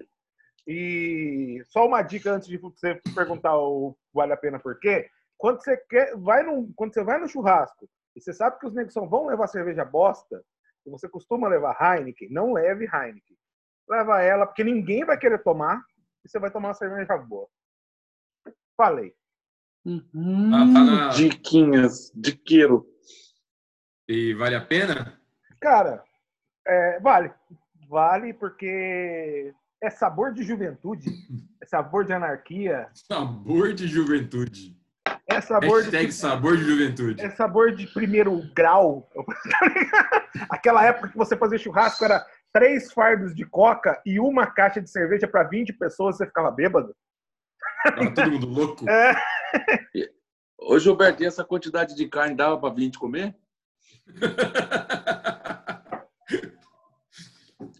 E 0.67 1.63
só 1.69 1.87
uma 1.87 2.03
dica 2.03 2.33
antes 2.33 2.49
de 2.49 2.59
você 2.59 3.01
perguntar 3.15 3.57
o 3.57 3.97
vale 4.13 4.35
a 4.35 4.37
pena 4.37 4.59
por 4.59 4.79
quê. 4.79 5.11
Quando 5.39 5.63
você 5.63 5.75
quer, 5.89 6.15
vai 6.17 6.43
num, 6.43 6.71
quando 6.75 6.93
você 6.93 7.03
vai 7.03 7.19
no 7.19 7.29
churrasco 7.29 7.89
e 8.17 8.21
você 8.21 8.33
sabe 8.33 8.59
que 8.59 8.67
os 8.67 8.75
negros 8.75 8.93
só 8.95 9.05
vão 9.07 9.27
levar 9.27 9.47
cerveja 9.47 9.85
bosta, 9.85 10.43
e 10.87 10.91
você 10.91 11.09
costuma 11.09 11.49
levar 11.49 11.77
Heineken, 11.81 12.31
não 12.31 12.53
leve 12.53 12.85
Heineken. 12.87 13.37
Leva 13.89 14.21
ela, 14.23 14.47
porque 14.47 14.65
ninguém 14.65 15.05
vai 15.05 15.19
querer 15.19 15.43
tomar, 15.43 15.83
e 16.25 16.29
você 16.29 16.39
vai 16.39 16.51
tomar 16.51 16.69
uma 16.69 16.75
cerveja 16.75 17.17
boa. 17.17 17.49
Falei. 18.77 19.15
Hum, 19.85 20.03
Ah, 20.55 20.73
tá 20.73 20.85
na- 20.85 21.09
Diquinhas, 21.11 22.11
diqueiro. 22.15 22.87
E 24.09 24.35
vale 24.35 24.55
a 24.57 24.65
pena? 24.65 25.21
Cara, 25.61 26.03
é, 26.67 27.01
vale. 27.01 27.33
Vale 27.89 28.33
porque 28.35 29.53
é 29.83 29.91
sabor 29.91 30.33
de 30.33 30.43
juventude, 30.43 31.11
é 31.61 31.67
sabor 31.67 32.05
de 32.05 32.13
anarquia, 32.13 32.89
Sabor 32.95 33.73
de 33.73 33.87
juventude. 33.89 34.79
É 35.31 35.41
sabor 35.41 35.83
Hashtag 35.83 36.07
de, 36.07 36.13
sabor 36.13 36.57
de 36.57 36.65
juventude. 36.65 37.23
é 37.23 37.31
sabor 37.31 37.73
de 37.73 37.87
primeiro 37.87 38.43
grau. 38.55 39.09
Aquela 40.51 40.85
época 40.85 41.09
que 41.09 41.17
você 41.17 41.37
fazia 41.37 41.59
churrasco 41.59 42.05
era 42.05 42.25
três 42.53 42.93
fardos 42.93 43.35
de 43.35 43.45
coca 43.45 44.01
e 44.05 44.19
uma 44.19 44.47
caixa 44.47 44.81
de 44.81 44.91
cerveja 44.91 45.29
para 45.29 45.45
20 45.45 45.73
pessoas, 45.75 46.17
você 46.17 46.27
ficava 46.27 46.51
bêbado. 46.51 46.95
Tá 47.83 47.93
todo 47.93 48.31
mundo 48.31 48.47
louco. 48.47 48.89
É, 48.91 49.15
Ô, 50.59 50.79
Gilberto, 50.79 51.23
e 51.23 51.27
essa 51.27 51.43
quantidade 51.43 51.95
de 51.97 52.07
carne 52.09 52.37
dava 52.37 52.59
pra 52.59 52.69
20 52.71 52.99
comer? 52.99 53.35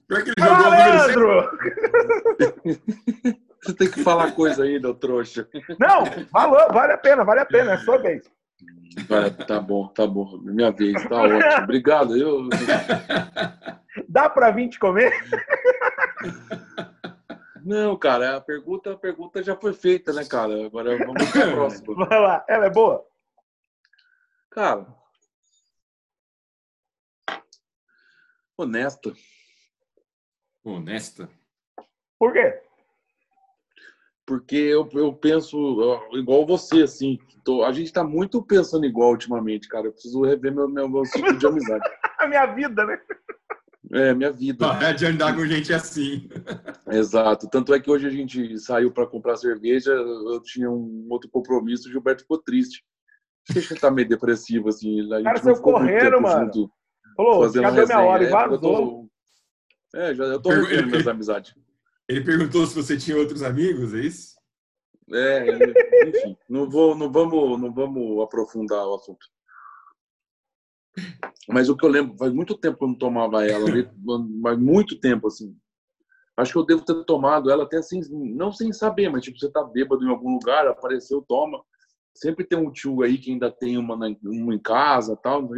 Pior 0.09 0.25
que 0.25 0.31
ele 0.31 0.35
lá, 0.39 0.47
jogou 0.47 0.67
o 0.67 0.71
número 0.71 0.99
certo. 0.99 1.21
Leandro! 2.65 3.41
Você 3.63 3.75
tem 3.75 3.91
que 3.91 4.03
falar 4.03 4.33
coisa 4.33 4.65
aí, 4.65 4.81
meu 4.81 4.95
trouxa. 4.95 5.49
Não, 5.79 6.05
valeu, 6.31 6.69
vale 6.73 6.93
a 6.95 6.99
pena, 6.99 7.25
vale 7.25 7.41
a 7.41 7.47
pena, 7.47 7.73
é 7.73 7.79
sua 7.79 7.99
vez. 7.99 8.31
Vai, 9.07 9.31
tá 9.31 9.61
bom, 9.61 9.89
tá 9.89 10.07
bom. 10.07 10.39
Minha 10.43 10.71
vez, 10.71 11.03
tá 11.09 11.23
ótimo. 11.23 11.65
Obrigado. 11.65 12.17
Eu, 12.17 12.49
Dá 14.09 14.29
para 14.29 14.51
20 14.51 14.79
comer? 14.79 15.13
Não, 17.63 17.97
cara, 17.97 18.37
a 18.37 18.41
pergunta, 18.41 18.93
a 18.93 18.97
pergunta 18.97 19.43
já 19.43 19.55
foi 19.55 19.73
feita, 19.73 20.13
né, 20.13 20.25
cara? 20.25 20.67
Agora 20.67 20.97
vamos 20.99 21.31
para 21.31 21.45
a 21.45 21.53
próxima. 21.53 22.07
Vai 22.07 22.21
lá, 22.21 22.45
ela 22.49 22.67
é 22.67 22.71
boa? 22.71 23.07
Cara, 24.51 24.87
honesta. 28.57 29.13
Honesta. 30.65 31.31
Por 32.19 32.33
quê? 32.33 32.61
Porque 34.31 34.55
eu, 34.55 34.89
eu 34.93 35.13
penso 35.13 35.59
igual 36.13 36.47
você, 36.47 36.83
assim. 36.85 37.19
Tô- 37.45 37.65
a 37.65 37.73
gente 37.73 37.93
tá 37.93 38.05
muito 38.05 38.41
pensando 38.41 38.87
igual 38.87 39.11
ultimamente, 39.11 39.67
cara. 39.67 39.89
Eu 39.89 39.93
preciso 39.93 40.23
rever 40.23 40.55
meu, 40.55 40.69
meu, 40.69 40.89
meu 40.89 41.05
ciclo 41.05 41.37
de 41.37 41.45
amizade. 41.45 41.83
A 42.21 42.29
minha 42.29 42.47
vida, 42.47 42.87
né? 42.87 42.97
É, 43.93 44.15
minha 44.15 44.31
vida. 44.31 44.69
Parar 44.69 44.93
de 44.93 45.05
andar 45.05 45.35
com 45.35 45.45
gente 45.45 45.73
assim. 45.75 46.29
Exato. 46.87 47.49
Tanto 47.51 47.75
é 47.75 47.81
que 47.81 47.91
hoje 47.91 48.07
a 48.07 48.11
gente 48.11 48.57
saiu 48.61 48.93
para 48.93 49.05
comprar 49.05 49.35
cerveja, 49.37 49.91
eu 49.91 50.41
tinha 50.45 50.71
um 50.71 51.09
outro 51.11 51.29
compromisso, 51.29 51.89
o 51.89 51.91
Gilberto 51.91 52.23
ficou 52.23 52.39
triste. 52.39 52.85
Que 53.47 53.59
ele 53.59 53.81
tá 53.81 53.91
meio 53.91 54.09
depressivo, 54.09 54.69
assim. 54.69 55.01
A 55.13 55.17
gente 55.17 55.25
Cara, 55.25 55.39
não 55.39 55.43
saiu 55.55 55.61
correndo, 55.61 56.21
mano. 56.21 56.45
junto 56.45 56.73
Falou, 57.17 57.51
deu 57.51 57.63
minha 57.63 58.01
hora 58.01 58.23
e 58.23 58.27
resenha. 58.27 58.29
É, 58.29 58.29
eu 58.29 58.31
vazou. 58.31 58.61
tô- 58.61 59.99
É, 59.99 60.15
já, 60.15 60.25
eu 60.25 60.41
tô 60.41 60.51
revendo 60.51 60.87
minhas 60.87 61.09
amizades. 61.09 61.53
Ele 62.11 62.25
perguntou 62.25 62.67
se 62.67 62.75
você 62.75 62.99
tinha 62.99 63.17
outros 63.17 63.41
amigos, 63.41 63.95
é 63.95 64.01
isso? 64.01 64.35
É, 65.13 65.45
enfim, 66.09 66.37
não, 66.49 66.69
vou, 66.69 66.97
não, 66.97 67.11
vamos, 67.11 67.61
não 67.61 67.73
vamos 67.73 68.21
aprofundar 68.21 68.85
o 68.85 68.97
assunto. 68.97 69.25
Mas 71.49 71.69
o 71.69 71.77
que 71.77 71.87
eu 71.87 71.89
lembro, 71.89 72.17
faz 72.19 72.33
muito 72.33 72.59
tempo 72.59 72.79
que 72.79 72.85
eu 72.85 72.89
não 72.89 72.99
tomava 72.99 73.47
ela, 73.47 73.65
mas 74.43 74.59
muito 74.59 74.99
tempo, 74.99 75.29
assim. 75.29 75.57
Acho 76.37 76.53
que 76.53 76.59
eu 76.59 76.67
devo 76.67 76.85
ter 76.85 77.05
tomado 77.05 77.49
ela 77.49 77.63
até 77.63 77.77
assim, 77.77 78.01
não 78.11 78.51
sem 78.51 78.73
saber, 78.73 79.09
mas 79.09 79.23
tipo, 79.23 79.39
você 79.39 79.49
tá 79.49 79.63
bêbado 79.63 80.05
em 80.05 80.11
algum 80.11 80.33
lugar, 80.33 80.67
apareceu, 80.67 81.25
toma. 81.29 81.63
Sempre 82.13 82.45
tem 82.45 82.59
um 82.59 82.73
tio 82.73 83.03
aí 83.03 83.19
que 83.19 83.31
ainda 83.31 83.53
tem 83.53 83.79
uma, 83.79 83.95
uma 83.95 84.55
em 84.55 84.59
casa 84.59 85.17
tal, 85.17 85.49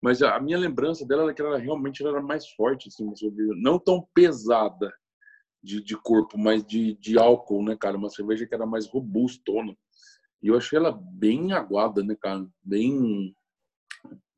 mas 0.00 0.22
a 0.22 0.40
minha 0.40 0.56
lembrança 0.56 1.06
dela 1.06 1.24
era 1.24 1.34
que 1.34 1.42
ela 1.42 1.58
realmente 1.58 2.06
era 2.06 2.22
mais 2.22 2.48
forte, 2.52 2.88
assim, 2.88 3.12
não 3.60 3.78
tão 3.78 4.08
pesada 4.14 4.90
de, 5.66 5.82
de 5.82 5.96
corpo, 5.96 6.38
mas 6.38 6.64
de, 6.64 6.94
de 6.94 7.18
álcool, 7.18 7.64
né, 7.64 7.76
cara? 7.76 7.96
Uma 7.96 8.08
cerveja 8.08 8.46
que 8.46 8.54
era 8.54 8.64
mais 8.64 8.86
robustona. 8.86 9.76
E 10.42 10.48
eu 10.48 10.56
achei 10.56 10.78
ela 10.78 10.92
bem 10.92 11.52
aguada, 11.52 12.02
né, 12.04 12.16
cara? 12.18 12.46
Bem 12.62 13.34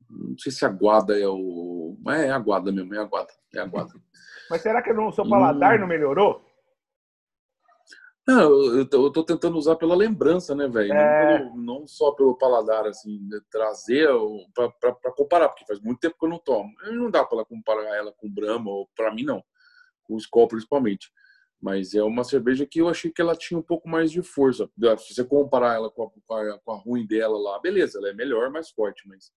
não 0.09 0.35
sei 0.39 0.51
se 0.51 0.65
aguada 0.65 1.17
é 1.17 1.27
o. 1.27 1.95
Mas 2.03 2.21
é 2.21 2.31
aguada 2.31 2.71
mesmo, 2.71 2.95
é 2.95 2.97
aguada. 2.97 3.31
É 3.53 3.59
aguada. 3.59 3.93
Mas 4.49 4.61
será 4.63 4.81
que 4.81 4.91
o 4.91 5.11
seu 5.11 5.29
paladar 5.29 5.77
hum. 5.77 5.81
não 5.81 5.87
melhorou? 5.87 6.43
Não, 8.27 8.41
eu, 8.41 8.77
eu 8.79 9.11
tô 9.11 9.23
tentando 9.23 9.57
usar 9.57 9.75
pela 9.75 9.95
lembrança, 9.95 10.53
né, 10.55 10.67
velho? 10.67 10.93
É... 10.93 11.43
Não, 11.45 11.57
não, 11.57 11.87
só 11.87 12.11
pelo 12.11 12.37
paladar, 12.37 12.85
assim, 12.87 13.19
né? 13.27 13.39
trazer 13.51 14.07
para 14.79 15.11
comparar, 15.15 15.49
porque 15.49 15.65
faz 15.65 15.79
muito 15.79 15.99
tempo 15.99 16.15
que 16.19 16.25
eu 16.25 16.29
não 16.29 16.39
tomo. 16.39 16.71
Não 16.91 17.09
dá 17.09 17.23
para 17.23 17.45
comparar 17.45 17.95
ela 17.95 18.11
com 18.11 18.29
Brahma, 18.29 18.69
ou 18.69 18.87
para 18.95 19.13
mim 19.13 19.23
não, 19.23 19.43
o 20.09 20.17
Skol 20.17 20.47
principalmente. 20.47 21.11
Mas 21.61 21.93
é 21.93 22.01
uma 22.01 22.23
cerveja 22.23 22.65
que 22.65 22.79
eu 22.79 22.87
achei 22.87 23.11
que 23.11 23.21
ela 23.21 23.35
tinha 23.35 23.59
um 23.59 23.63
pouco 23.63 23.89
mais 23.89 24.11
de 24.11 24.21
força. 24.21 24.69
Se 24.99 25.13
você 25.13 25.23
comparar 25.25 25.75
ela 25.75 25.91
com 25.91 26.03
a, 26.03 26.59
com 26.59 26.71
a, 26.71 26.77
ruim 26.77 27.05
dela 27.05 27.37
lá, 27.37 27.59
beleza, 27.59 27.97
ela 27.99 28.09
é 28.09 28.13
melhor, 28.13 28.49
mais 28.49 28.69
forte, 28.69 29.05
mas 29.07 29.31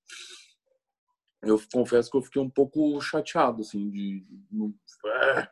eu 1.43 1.61
confesso 1.73 2.11
que 2.11 2.17
eu 2.17 2.23
fiquei 2.23 2.41
um 2.41 2.51
pouco 2.51 3.01
chateado, 3.01 3.63
assim, 3.63 3.91
de. 3.91 4.25
É, 5.05 5.49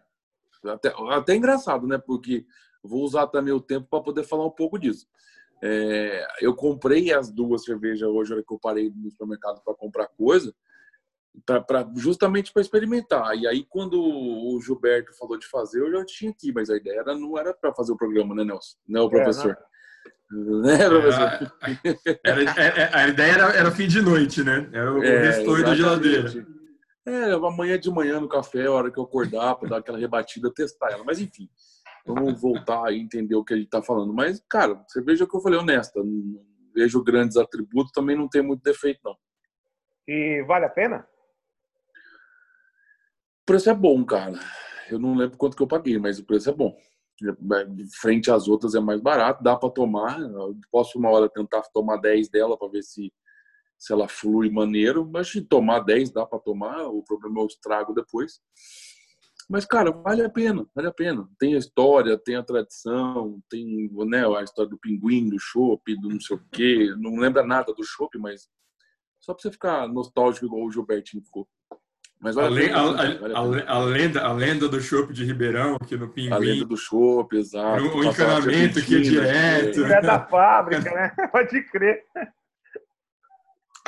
até, 0.71 0.95
até 1.11 1.35
engraçado, 1.35 1.89
né? 1.89 1.99
Porque 1.99 2.47
vou 2.83 3.03
usar 3.03 3.27
também 3.27 3.53
o 3.53 3.61
tempo 3.61 3.89
para 3.89 4.03
poder 4.03 4.23
falar 4.23 4.47
um 4.47 4.51
pouco 4.51 4.79
disso. 4.79 5.09
É, 5.63 6.27
eu 6.41 6.55
comprei 6.55 7.13
as 7.13 7.31
duas 7.31 7.65
cervejas 7.65 8.09
hoje, 8.09 8.33
hora 8.33 8.45
que 8.47 8.55
eu 8.55 8.59
parei 8.59 8.91
no 8.95 9.11
supermercado 9.11 9.61
para 9.63 9.75
comprar 9.75 10.07
coisa, 10.07 10.55
pra, 11.45 11.61
pra 11.61 11.89
justamente 11.97 12.53
para 12.53 12.63
experimentar. 12.63 13.37
E 13.37 13.47
aí, 13.47 13.65
quando 13.69 14.01
o 14.01 14.61
Gilberto 14.61 15.17
falou 15.17 15.39
de 15.39 15.47
fazer, 15.47 15.81
eu 15.81 15.91
já 15.91 16.05
tinha 16.05 16.31
aqui, 16.31 16.53
mas 16.53 16.71
a 16.71 16.77
ideia 16.77 17.01
era, 17.01 17.15
não 17.17 17.39
era 17.39 17.55
para 17.55 17.75
fazer 17.75 17.93
o 17.93 17.97
programa, 17.97 18.35
né, 18.35 18.45
Nelson? 18.45 18.77
Né, 18.89 19.01
o 19.01 19.09
professor? 19.09 19.53
É, 19.53 19.65
né, 20.35 20.89
professor? 20.89 21.53
Era, 22.25 22.61
era, 22.61 22.99
a 22.99 23.09
ideia 23.09 23.33
era, 23.33 23.45
era 23.57 23.71
fim 23.71 23.87
de 23.87 24.03
noite, 24.03 24.43
né? 24.43 24.69
Era 24.73 24.93
o 24.93 25.03
é, 25.03 25.19
restor 25.19 25.63
da 25.63 25.75
geladeira. 25.75 26.47
É, 27.07 27.33
amanhã 27.33 27.79
de 27.79 27.91
manhã 27.91 28.21
no 28.21 28.29
café, 28.29 28.67
a 28.67 28.73
hora 28.73 28.91
que 28.91 28.99
eu 28.99 29.05
acordar, 29.05 29.57
para 29.57 29.71
dar 29.71 29.77
aquela 29.79 29.99
rebatida, 29.99 30.53
testar 30.53 30.93
ela. 30.93 31.03
Mas 31.03 31.19
enfim, 31.19 31.49
vamos 32.07 32.41
voltar 32.41 32.93
e 32.93 33.01
entender 33.01 33.35
o 33.35 33.45
que 33.45 33.55
a 33.55 33.57
gente 33.57 33.67
está 33.67 33.83
falando. 33.83 34.13
Mas, 34.13 34.43
cara, 34.49 34.75
você 34.87 35.03
veja 35.03 35.25
o 35.25 35.29
que 35.29 35.37
eu 35.37 35.41
falei, 35.41 35.59
honesta. 35.59 36.03
Não 36.03 36.41
vejo 36.75 37.03
grandes 37.03 37.37
atributos, 37.37 37.93
também 37.93 38.17
não 38.17 38.29
tem 38.29 38.43
muito 38.43 38.63
defeito, 38.63 39.01
não. 39.05 39.17
E 40.07 40.45
vale 40.47 40.67
a 40.67 40.71
pena? 40.71 41.07
Preço 43.51 43.69
é 43.69 43.75
bom, 43.75 44.05
cara. 44.05 44.39
Eu 44.89 45.01
não 45.01 45.17
lembro 45.17 45.37
quanto 45.37 45.57
que 45.57 45.63
eu 45.63 45.67
paguei, 45.67 45.99
mas 45.99 46.21
o 46.21 46.25
preço 46.25 46.49
é 46.49 46.53
bom 46.53 46.77
frente 48.01 48.31
às 48.31 48.49
outras 48.49 48.75
é 48.75 48.81
mais 48.81 49.01
barato, 49.01 49.43
dá 49.43 49.57
para 49.57 49.71
tomar. 49.71 50.21
Eu 50.21 50.57
posso 50.71 50.99
uma 50.99 51.11
hora 51.11 51.29
tentar 51.29 51.63
tomar 51.73 51.97
10 51.99 52.29
dela 52.29 52.57
para 52.57 52.69
ver 52.69 52.83
se, 52.83 53.13
se 53.77 53.93
ela 53.93 54.09
flui 54.09 54.49
maneiro, 54.51 55.05
mas 55.05 55.29
se 55.29 55.43
tomar 55.43 55.81
10 55.81 56.13
dá 56.13 56.25
para 56.25 56.39
tomar, 56.39 56.87
o 56.87 57.03
problema 57.03 57.41
é 57.41 57.43
o 57.43 57.47
estrago 57.47 57.93
depois. 57.93 58.41
Mas, 59.49 59.65
cara, 59.65 59.91
vale 59.91 60.25
a 60.25 60.31
pena, 60.31 60.65
vale 60.73 60.89
a 60.89 60.93
pena. 60.93 61.29
Tem 61.37 61.57
a 61.57 61.59
história, 61.59 62.17
tem 62.17 62.37
a 62.37 62.43
tradição, 62.43 63.43
tem 63.51 63.91
né, 64.07 64.25
a 64.25 64.45
história 64.45 64.71
do 64.71 64.79
pinguim, 64.79 65.29
do 65.29 65.41
chopp, 65.41 65.83
do 65.97 66.09
não 66.09 66.21
sei 66.21 66.37
o 66.37 66.45
quê. 66.53 66.95
Não 66.97 67.17
lembra 67.17 67.45
nada 67.45 67.75
do 67.75 67.85
chopp, 67.85 68.17
mas 68.17 68.49
só 69.19 69.35
para 69.35 69.43
você 69.43 69.51
ficar 69.51 69.89
nostálgico 69.89 70.47
igual 70.47 70.65
o 70.65 70.71
Gilbertinho 70.71 71.25
ficou. 71.25 71.49
Mas 72.21 72.37
a, 72.37 72.51
le, 72.51 72.71
a, 72.71 72.81
a, 72.81 73.77
a, 73.77 73.85
lenda, 73.85 74.23
a 74.23 74.33
lenda 74.33 74.69
do 74.69 74.79
chopp 74.79 75.11
de 75.11 75.25
Ribeirão, 75.25 75.79
que 75.79 75.97
no 75.97 76.07
Pinguim. 76.07 76.33
A 76.33 76.37
lenda 76.37 76.67
do 76.67 76.77
chopp, 76.77 77.35
exato. 77.35 77.83
O, 77.83 78.05
encanamento 78.05 78.83
que 78.83 78.97
é 78.97 79.01
direto. 79.01 79.85
É 79.87 80.03
da 80.03 80.21
fábrica, 80.27 80.91
né? 80.91 81.15
Pode 81.33 81.63
crer. 81.71 82.05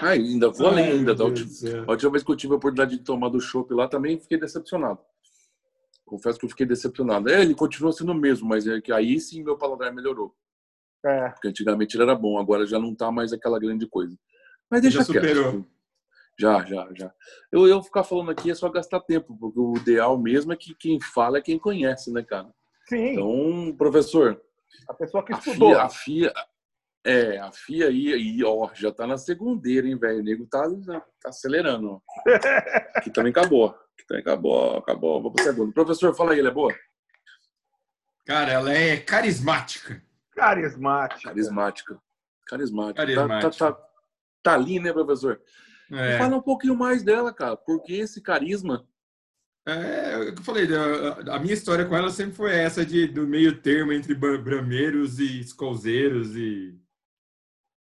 Ah, 0.00 0.08
ainda 0.08 0.48
vou 0.48 0.68
além 0.68 0.92
ainda. 0.92 1.14
Da 1.14 1.24
última, 1.24 1.46
a 1.86 1.90
última 1.90 2.10
vez 2.10 2.24
que 2.24 2.32
eu 2.32 2.36
tive 2.36 2.54
a 2.54 2.56
oportunidade 2.56 2.96
de 2.96 3.04
tomar 3.04 3.28
do 3.28 3.38
chopp 3.38 3.72
lá, 3.74 3.86
também 3.86 4.18
fiquei 4.18 4.40
decepcionado. 4.40 4.98
Confesso 6.06 6.38
que 6.38 6.46
eu 6.46 6.50
fiquei 6.50 6.64
decepcionado. 6.64 7.28
É, 7.28 7.42
ele 7.42 7.54
continua 7.54 7.92
sendo 7.92 8.12
o 8.12 8.14
mesmo, 8.14 8.48
mas 8.48 8.66
é 8.66 8.80
que 8.80 8.92
aí 8.92 9.20
sim 9.20 9.42
meu 9.42 9.58
paladar 9.58 9.92
melhorou. 9.92 10.34
É. 11.04 11.28
Porque 11.28 11.48
antigamente 11.48 11.96
ele 11.96 12.04
era 12.04 12.14
bom, 12.14 12.38
agora 12.38 12.66
já 12.66 12.78
não 12.78 12.94
tá 12.94 13.12
mais 13.12 13.32
aquela 13.32 13.58
grande 13.58 13.86
coisa. 13.86 14.16
Mas 14.70 14.80
deixa 14.80 15.04
já 15.04 15.12
quieto. 15.12 15.66
Já, 16.38 16.64
já, 16.64 16.88
já. 16.94 17.12
Eu, 17.50 17.66
eu 17.66 17.82
ficar 17.82 18.04
falando 18.04 18.30
aqui 18.30 18.50
é 18.50 18.54
só 18.54 18.68
gastar 18.68 19.00
tempo, 19.00 19.36
porque 19.38 19.60
o 19.60 19.76
ideal 19.76 20.18
mesmo 20.18 20.52
é 20.52 20.56
que 20.56 20.74
quem 20.74 21.00
fala 21.00 21.38
é 21.38 21.42
quem 21.42 21.58
conhece, 21.58 22.12
né, 22.12 22.22
cara? 22.22 22.48
Sim. 22.88 23.12
Então, 23.12 23.74
professor. 23.76 24.40
A 24.88 24.94
pessoa 24.94 25.24
que 25.24 25.32
estudou. 25.32 25.78
A 25.78 25.88
FIA, 25.88 26.32
é, 27.04 27.38
a 27.38 27.52
FIA 27.52 27.88
aí, 27.88 28.12
aí, 28.12 28.44
ó, 28.44 28.70
já 28.74 28.92
tá 28.92 29.06
na 29.06 29.18
segundeira, 29.18 29.86
hein, 29.86 29.98
velho? 29.98 30.20
O 30.20 30.22
nego 30.22 30.46
tá, 30.46 30.62
tá 31.20 31.28
acelerando. 31.28 31.90
Ó. 31.90 32.00
Aqui 32.96 33.10
também 33.10 33.30
acabou. 33.30 33.68
Aqui 33.68 34.06
também 34.06 34.22
acabou, 34.22 34.76
acabou. 34.78 35.22
Vamos 35.22 35.34
pro 35.34 35.44
segundo. 35.44 35.72
Professor, 35.72 36.14
fala 36.14 36.32
aí, 36.32 36.40
ela 36.40 36.48
é 36.48 36.52
boa? 36.52 36.72
Cara, 38.26 38.52
ela 38.52 38.72
é 38.72 38.96
carismática. 38.96 40.02
Carismática. 40.32 41.28
Carismática. 41.28 42.00
Carismática. 42.46 42.94
Carismática. 42.94 43.50
Tá, 43.50 43.50
tá, 43.50 43.72
tá, 43.72 43.88
tá 44.42 44.54
ali, 44.54 44.78
né, 44.78 44.92
professor? 44.92 45.40
É. 45.92 46.18
Fala 46.18 46.36
um 46.36 46.42
pouquinho 46.42 46.74
mais 46.74 47.02
dela, 47.02 47.32
cara. 47.32 47.56
Porque 47.56 47.92
esse 47.92 48.20
carisma. 48.20 48.86
É, 49.66 49.72
é 49.72 50.28
eu 50.30 50.42
falei, 50.42 50.66
a, 51.30 51.38
minha 51.38 51.54
história 51.54 51.84
com 51.84 51.96
ela 51.96 52.10
sempre 52.10 52.34
foi 52.34 52.52
essa 52.52 52.84
de 52.84 53.06
do 53.06 53.26
meio 53.26 53.60
termo 53.60 53.92
entre 53.92 54.14
brameiros 54.14 55.18
e 55.20 55.40
escolzeiros 55.40 56.34
e 56.34 56.76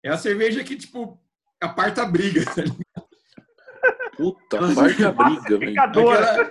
é 0.02 0.10
a 0.10 0.18
cerveja 0.18 0.64
que 0.64 0.76
tipo 0.76 1.18
aparta 1.60 2.02
a 2.02 2.06
briga. 2.06 2.44
Tá 2.44 2.62
Puta, 4.16 4.58
aparta 4.58 5.08
a 5.08 5.12
briga, 5.24 5.58
velho. 5.58 6.50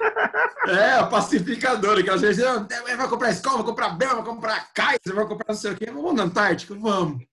É, 0.68 0.94
a 0.94 1.06
pacificadora, 1.06 2.02
que 2.02 2.10
às 2.10 2.22
vezes 2.22 2.44
vai 2.44 3.08
comprar 3.08 3.30
escola, 3.30 3.58
vai 3.58 3.66
comprar 3.66 3.90
Bel, 3.90 4.16
vai 4.16 4.26
comprar 4.26 4.74
Kaiser, 4.74 5.14
vai 5.14 5.28
comprar 5.28 5.50
não 5.50 5.56
sei 5.56 5.72
o 5.72 5.76
quê. 5.76 5.86
Vamos 5.92 6.16
na 6.16 6.24
Antártica, 6.24 6.74
vamos. 6.74 7.24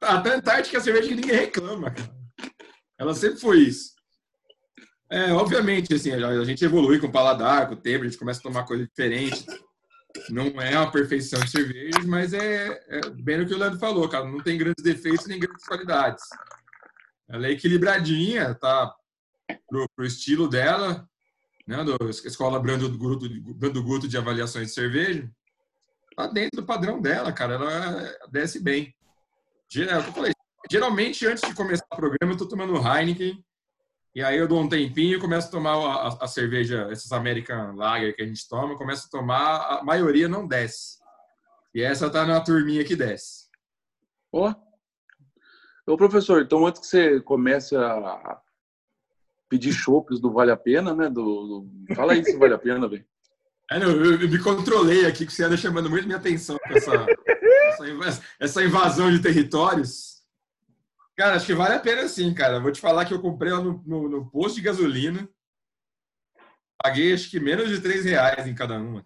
Até 0.00 0.30
a 0.30 0.36
Antártica 0.36 0.76
é 0.76 0.80
a 0.80 0.82
cerveja 0.82 1.08
que 1.08 1.14
ninguém 1.14 1.36
reclama, 1.36 1.90
cara. 1.90 2.21
Ela 3.02 3.14
sempre 3.14 3.40
foi 3.40 3.58
isso. 3.58 3.92
É, 5.10 5.32
obviamente, 5.32 5.92
assim, 5.92 6.12
a 6.12 6.44
gente 6.44 6.64
evolui 6.64 6.98
com 6.98 7.08
o 7.08 7.12
paladar, 7.12 7.68
com 7.68 7.74
o 7.74 7.80
tempo, 7.80 8.04
a 8.04 8.08
gente 8.08 8.18
começa 8.18 8.40
a 8.40 8.44
tomar 8.44 8.64
coisa 8.64 8.86
diferente. 8.86 9.44
Não 10.30 10.60
é 10.60 10.78
uma 10.78 10.90
perfeição 10.90 11.40
de 11.40 11.50
cerveja, 11.50 11.98
mas 12.06 12.32
é, 12.32 12.80
é 12.88 13.10
bem 13.10 13.40
o 13.40 13.46
que 13.46 13.52
o 13.52 13.58
Leandro 13.58 13.78
falou, 13.78 14.08
cara. 14.08 14.24
Não 14.24 14.40
tem 14.40 14.56
grandes 14.56 14.82
defeitos 14.82 15.26
nem 15.26 15.40
grandes 15.40 15.66
qualidades. 15.66 16.22
Ela 17.28 17.48
é 17.48 17.50
equilibradinha, 17.50 18.54
tá 18.54 18.94
pro, 19.68 19.88
pro 19.96 20.06
estilo 20.06 20.48
dela, 20.48 21.06
né, 21.66 21.84
da 21.84 22.08
escola 22.08 22.60
Brando 22.60 22.96
Guto, 22.96 23.28
Brando 23.54 23.82
Guto 23.82 24.06
de 24.06 24.16
avaliações 24.16 24.68
de 24.68 24.74
cerveja. 24.74 25.28
Tá 26.16 26.26
dentro 26.28 26.60
do 26.60 26.66
padrão 26.66 27.00
dela, 27.00 27.32
cara. 27.32 27.54
Ela 27.54 28.16
desce 28.30 28.60
bem. 28.60 28.94
É 29.74 29.98
o 29.98 30.02
que 30.02 30.08
eu 30.10 30.12
falei, 30.12 30.32
Geralmente, 30.70 31.26
antes 31.26 31.48
de 31.48 31.54
começar 31.54 31.84
o 31.92 31.96
programa, 31.96 32.32
eu 32.32 32.36
tô 32.36 32.46
tomando 32.46 32.76
Heineken. 32.76 33.44
E 34.14 34.22
aí 34.22 34.36
eu 34.36 34.46
dou 34.46 34.60
um 34.60 34.68
tempinho 34.68 35.16
e 35.16 35.20
começo 35.20 35.48
a 35.48 35.50
tomar 35.50 35.74
a, 35.74 36.24
a, 36.24 36.28
cerveja, 36.28 36.88
essas 36.90 37.10
American 37.12 37.74
Lager 37.76 38.14
que 38.14 38.22
a 38.22 38.26
gente 38.26 38.46
toma, 38.46 38.76
começo 38.76 39.06
a 39.06 39.10
tomar, 39.10 39.78
a 39.78 39.82
maioria 39.82 40.28
não 40.28 40.46
desce. 40.46 40.98
E 41.74 41.80
essa 41.80 42.10
tá 42.10 42.26
na 42.26 42.40
turminha 42.40 42.84
que 42.84 42.94
desce. 42.94 43.48
Ó. 44.30 44.52
Oh. 45.86 45.92
Ô, 45.92 45.96
professor, 45.96 46.42
então 46.42 46.66
antes 46.66 46.82
que 46.82 46.86
você 46.86 47.20
comece 47.22 47.74
a 47.74 48.40
pedir 49.48 49.72
chopes 49.72 50.20
do 50.20 50.30
Vale 50.30 50.50
a 50.50 50.56
Pena, 50.56 50.94
né? 50.94 51.08
Do, 51.08 51.22
do... 51.22 51.94
Fala 51.94 52.12
aí 52.12 52.24
se 52.24 52.36
vale 52.36 52.54
a 52.54 52.58
pena, 52.58 52.86
velho. 52.88 53.04
É, 53.70 53.76
eu, 53.76 54.20
eu, 54.20 54.28
me 54.28 54.38
controlei 54.38 55.06
aqui, 55.06 55.24
que 55.24 55.32
você 55.32 55.44
anda 55.44 55.56
chamando 55.56 55.88
muito 55.88 56.06
minha 56.06 56.18
atenção 56.18 56.58
com 56.58 56.74
essa, 56.74 57.06
essa 58.38 58.62
invasão 58.62 59.10
de 59.10 59.20
territórios. 59.20 60.11
Cara, 61.16 61.36
acho 61.36 61.46
que 61.46 61.54
vale 61.54 61.74
a 61.74 61.80
pena 61.80 62.08
sim, 62.08 62.32
cara. 62.32 62.58
Vou 62.58 62.72
te 62.72 62.80
falar 62.80 63.04
que 63.04 63.12
eu 63.12 63.20
comprei 63.20 63.52
ela 63.52 63.62
no, 63.62 63.82
no, 63.84 64.08
no 64.08 64.30
posto 64.30 64.56
de 64.56 64.62
gasolina. 64.62 65.28
Paguei 66.82 67.12
acho 67.12 67.30
que 67.30 67.38
menos 67.38 67.68
de 67.68 67.80
3 67.80 68.04
reais 68.04 68.46
em 68.46 68.54
cada 68.54 68.78
uma. 68.80 69.04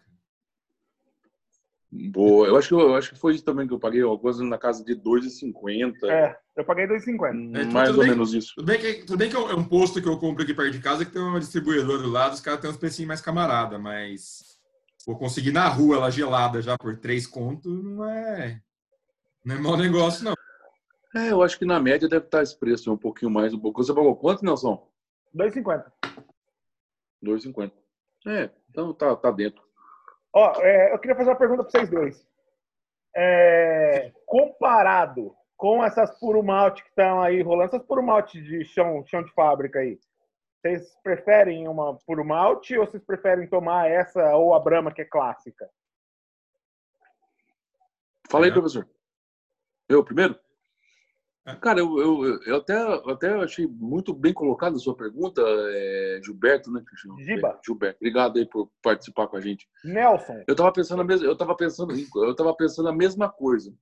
Boa. 1.91 2.47
Eu 2.47 2.57
acho, 2.57 2.69
que, 2.69 2.75
eu 2.75 2.95
acho 2.95 3.11
que 3.11 3.19
foi 3.19 3.35
isso 3.35 3.45
também 3.45 3.67
que 3.67 3.73
eu 3.73 3.79
paguei, 3.79 4.03
uma 4.03 4.19
coisa 4.19 4.45
na 4.45 4.59
casa 4.59 4.85
de 4.85 4.95
2,50. 4.95 5.95
É, 6.05 6.37
eu 6.57 6.65
paguei 6.65 6.87
2,50. 6.87 7.57
É, 7.57 7.61
tudo 7.63 7.73
mais 7.73 7.91
ou 7.91 7.99
bem. 7.99 8.09
menos 8.11 8.35
isso. 8.35 8.55
Tudo 8.57 8.67
bem 8.67 8.79
que, 8.79 8.95
tudo 9.05 9.17
bem 9.17 9.31
que 9.31 9.37
é 9.37 9.39
um 9.39 9.65
posto 9.65 10.03
que 10.03 10.09
eu 10.09 10.19
compro 10.19 10.43
aqui 10.43 10.53
perto 10.53 10.73
de 10.73 10.81
casa 10.81 11.05
que 11.05 11.13
tem 11.13 11.23
uma 11.23 11.41
distribuidora 11.41 12.03
do 12.03 12.11
lado, 12.11 12.35
os 12.35 12.41
caras 12.41 12.61
têm 12.61 12.71
uns 12.71 12.77
precinhos 12.77 13.09
mais 13.09 13.21
camarada, 13.21 13.79
mas 13.79 14.59
vou 15.07 15.17
conseguir 15.17 15.53
na 15.53 15.69
rua 15.69 15.97
ela 15.97 16.11
gelada 16.11 16.61
já 16.61 16.77
por 16.77 16.97
três 16.99 17.27
contos, 17.27 17.83
não 17.83 18.05
é, 18.05 18.61
não 19.45 19.55
é 19.55 19.59
mau 19.59 19.77
negócio, 19.77 20.25
não. 20.25 20.36
É, 21.17 21.33
eu 21.33 21.43
acho 21.43 21.59
que 21.59 21.65
na 21.65 21.81
média 21.81 22.09
deve 22.09 22.27
estar 22.27 22.43
esse 22.43 22.57
preço, 22.59 22.93
um 22.93 22.97
pouquinho 22.99 23.31
mais, 23.31 23.55
um 23.55 23.59
pouco. 23.59 23.83
Você 23.83 23.95
pagou 23.95 24.15
quanto, 24.17 24.45
Nelson? 24.45 24.87
2,50. 25.35 25.91
2,50. 27.25 27.73
É, 28.27 28.51
então 28.69 28.93
tá, 28.93 29.17
tá 29.17 29.31
dentro. 29.31 29.63
Ó, 30.35 30.61
é, 30.61 30.93
eu 30.93 30.99
queria 30.99 31.17
fazer 31.17 31.31
uma 31.31 31.37
pergunta 31.37 31.63
para 31.63 31.71
vocês 31.71 31.89
dois. 31.89 32.29
É, 33.17 34.13
comparado 34.27 35.35
com 35.57 35.83
essas 35.83 36.19
puro 36.19 36.43
malte 36.43 36.83
que 36.83 36.91
estão 36.91 37.23
aí 37.23 37.41
rolando, 37.41 37.75
essas 37.75 37.87
puro 37.87 38.03
malte 38.03 38.43
de 38.43 38.63
chão, 38.65 39.03
chão 39.07 39.23
de 39.23 39.33
fábrica 39.33 39.79
aí, 39.79 39.99
vocês 40.61 40.95
preferem 41.03 41.67
uma 41.67 41.97
puro 42.01 42.23
malte 42.25 42.77
ou 42.77 42.87
vocês 42.87 43.03
preferem 43.03 43.49
tomar 43.49 43.91
essa 43.91 44.37
ou 44.37 44.53
a 44.53 44.61
Brahma 44.61 44.93
que 44.93 45.01
é 45.01 45.05
clássica? 45.07 45.71
Fala 48.31 48.45
aí, 48.45 48.51
É. 48.51 48.53
professor. 48.53 48.87
Eu 49.89 50.05
primeiro? 50.05 50.39
É. 51.47 51.55
Cara, 51.55 51.79
eu, 51.79 51.99
eu, 51.99 52.43
eu 52.43 52.57
até, 52.57 52.75
eu 52.77 53.11
até 53.11 53.33
achei 53.35 53.69
muito 53.69 54.13
bem 54.13 54.35
colocada 54.35 54.75
a 54.75 54.81
sua 54.81 54.97
pergunta, 54.97 55.41
é, 55.41 56.21
Gilberto, 56.25 56.73
né? 56.73 56.83
Giba. 57.25 57.61
Gilberto, 57.65 57.99
obrigado 58.01 58.39
aí 58.39 58.45
por 58.45 58.69
participar 58.83 59.29
com 59.29 59.37
a 59.37 59.41
gente. 59.41 59.69
Nelson, 59.85 60.43
Eu 60.49 60.57
tava 60.57 60.73
pensando 60.73 61.03
a 61.03 61.05
mesma, 61.05 61.25
eu 61.25 61.37
tava 61.37 61.57
pensando, 61.57 61.95
eu 61.95 62.35
tava 62.35 62.55
pensando 62.57 62.89
a 62.89 62.93
mesma 62.93 63.29
coisa. 63.29 63.73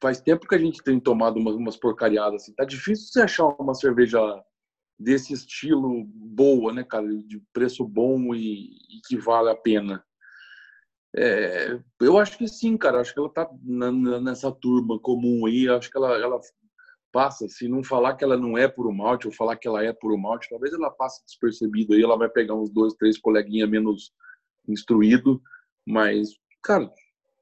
Faz 0.00 0.20
tempo 0.20 0.46
que 0.46 0.54
a 0.54 0.58
gente 0.58 0.82
tem 0.82 0.98
tomado 0.98 1.38
umas, 1.38 1.54
umas 1.54 1.76
porcariadas 1.76 2.42
assim. 2.42 2.54
Tá 2.54 2.64
difícil 2.64 3.06
você 3.06 3.22
achar 3.22 3.46
uma 3.46 3.74
cerveja 3.74 4.20
desse 4.98 5.32
estilo 5.32 6.04
boa, 6.04 6.72
né, 6.72 6.84
cara, 6.84 7.06
de 7.06 7.40
preço 7.52 7.86
bom 7.86 8.34
e, 8.34 8.70
e 8.72 9.00
que 9.06 9.16
vale 9.16 9.50
a 9.50 9.56
pena. 9.56 10.04
É, 11.16 11.78
eu 12.00 12.18
acho 12.18 12.38
que 12.38 12.46
sim, 12.46 12.76
cara. 12.76 13.00
Acho 13.00 13.12
que 13.12 13.18
ela 13.20 13.28
tá 13.28 13.48
na- 13.62 13.90
na- 13.90 14.20
nessa 14.20 14.50
turma 14.52 14.98
comum 14.98 15.46
aí. 15.46 15.68
Acho 15.68 15.90
que 15.90 15.96
ela, 15.96 16.16
ela 16.16 16.40
passa, 17.12 17.48
se 17.48 17.66
não 17.66 17.82
falar 17.82 18.14
que 18.14 18.22
ela 18.22 18.36
não 18.36 18.56
é 18.56 18.68
puro 18.68 18.92
malte 18.92 19.26
ou 19.26 19.32
falar 19.32 19.56
que 19.56 19.66
ela 19.66 19.82
é 19.84 19.92
puro 19.92 20.16
malte, 20.16 20.48
talvez 20.48 20.72
ela 20.72 20.90
passe 20.90 21.24
despercebida 21.24 21.94
aí. 21.94 22.02
Ela 22.02 22.16
vai 22.16 22.28
pegar 22.28 22.54
uns 22.54 22.70
dois, 22.70 22.94
três 22.94 23.18
coleguinha 23.18 23.66
menos 23.66 24.12
instruído, 24.68 25.42
mas, 25.84 26.28
cara, 26.62 26.88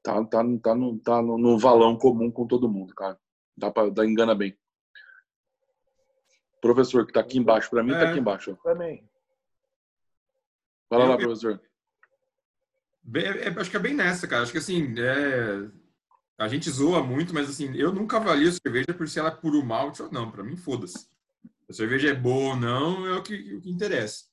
tá, 0.01 0.23
tá, 0.25 0.43
tá, 0.63 0.75
no, 0.75 0.97
tá 0.99 1.21
no, 1.21 1.37
no 1.37 1.59
valão 1.59 1.95
comum 1.95 2.31
com 2.31 2.47
todo 2.47 2.67
mundo, 2.69 2.95
cara. 2.95 3.19
Dá 3.55 3.69
pra, 3.69 3.89
dá, 3.89 4.03
engana 4.05 4.33
bem. 4.33 4.57
Professor 6.61 7.05
que 7.05 7.13
tá 7.13 7.19
aqui 7.19 7.37
embaixo, 7.37 7.69
para 7.69 7.83
mim 7.83 7.91
tá 7.91 8.05
É. 8.05 8.09
aqui 8.09 8.19
embaixo. 8.19 8.57
também. 8.63 9.07
Fala 10.89 11.05
lá, 11.05 11.17
professor. 11.17 11.61
É- 13.15 13.47
é- 13.49 13.59
acho 13.59 13.69
que 13.71 13.77
é 13.77 13.79
bem 13.79 13.93
nessa, 13.93 14.27
cara. 14.27 14.43
Acho 14.43 14.51
que 14.51 14.57
assim, 14.57 14.93
é, 14.97 15.69
a 16.37 16.47
gente 16.47 16.69
zoa 16.69 17.03
muito, 17.03 17.33
mas 17.33 17.49
assim, 17.49 17.75
eu 17.75 17.93
nunca 17.93 18.17
avalio 18.17 18.51
cerveja 18.51 18.93
por 18.95 19.07
se 19.07 19.19
ela 19.19 19.29
é 19.29 19.35
puro 19.35 19.63
malte 19.65 20.01
ou 20.01 20.11
não. 20.11 20.31
Pra 20.31 20.43
mim, 20.43 20.55
foda-se. 20.55 21.07
A 21.69 21.73
cerveja 21.73 22.09
é 22.09 22.13
boa 22.13 22.53
ou 22.53 22.55
não 22.55 23.05
é 23.05 23.13
o 23.17 23.23
que, 23.23 23.55
o 23.55 23.61
que 23.61 23.69
interessa. 23.69 24.25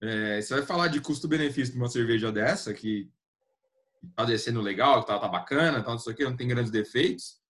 É, 0.00 0.40
você 0.40 0.54
vai 0.54 0.62
falar 0.64 0.88
de 0.88 1.00
custo-benefício 1.00 1.72
de 1.74 1.78
uma 1.78 1.88
cerveja 1.88 2.32
dessa, 2.32 2.74
que 2.74 3.10
tá 4.16 4.24
descendo 4.24 4.60
legal, 4.60 5.00
que 5.00 5.06
tá, 5.06 5.18
tá 5.18 5.28
bacana, 5.28 5.82
tá, 5.82 5.90
não 5.90 5.98
sei 5.98 6.12
o 6.12 6.16
que, 6.16 6.24
não 6.24 6.36
tem 6.36 6.48
grandes 6.48 6.72
defeitos. 6.72 7.40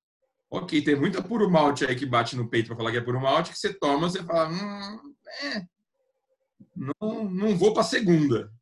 Ok, 0.51 0.83
tem 0.83 0.95
muita 0.95 1.23
puro 1.23 1.51
malte 1.51 1.85
aí 1.87 1.97
que 1.97 2.05
bate 2.05 2.37
no 2.37 2.49
peito 2.49 2.67
pra 2.67 2.77
falar 2.77 2.91
que 2.91 2.99
é 2.99 3.01
puro 3.01 3.19
malte, 3.21 3.51
que 3.53 3.59
você 3.59 3.73
toma, 3.73 4.11
você 4.11 4.23
fala, 4.23 4.51
hum, 4.51 5.15
é, 5.45 5.67
não, 6.77 7.25
não 7.31 7.57
vou 7.57 7.73
pra 7.73 7.83
segunda. 7.83 8.53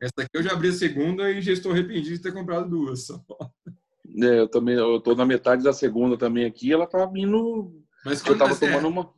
Essa 0.00 0.14
aqui 0.18 0.30
eu 0.34 0.42
já 0.42 0.52
abri 0.52 0.68
a 0.68 0.72
segunda 0.72 1.30
e 1.30 1.40
já 1.40 1.52
estou 1.52 1.72
arrependido 1.72 2.16
de 2.16 2.22
ter 2.22 2.32
comprado 2.32 2.68
duas. 2.68 3.08
É, 3.10 4.40
eu 4.40 4.48
também, 4.48 4.74
eu 4.74 5.00
tô 5.00 5.14
na 5.14 5.24
metade 5.24 5.62
da 5.62 5.72
segunda 5.72 6.16
também 6.16 6.44
aqui, 6.44 6.72
ela 6.72 6.86
tá 6.86 7.06
vindo. 7.06 7.72
Mas 8.04 8.20
Eu 8.20 8.26
quando, 8.26 8.38
tava 8.40 8.54
você- 8.54 8.66
tomando 8.68 8.88
uma. 8.88 9.12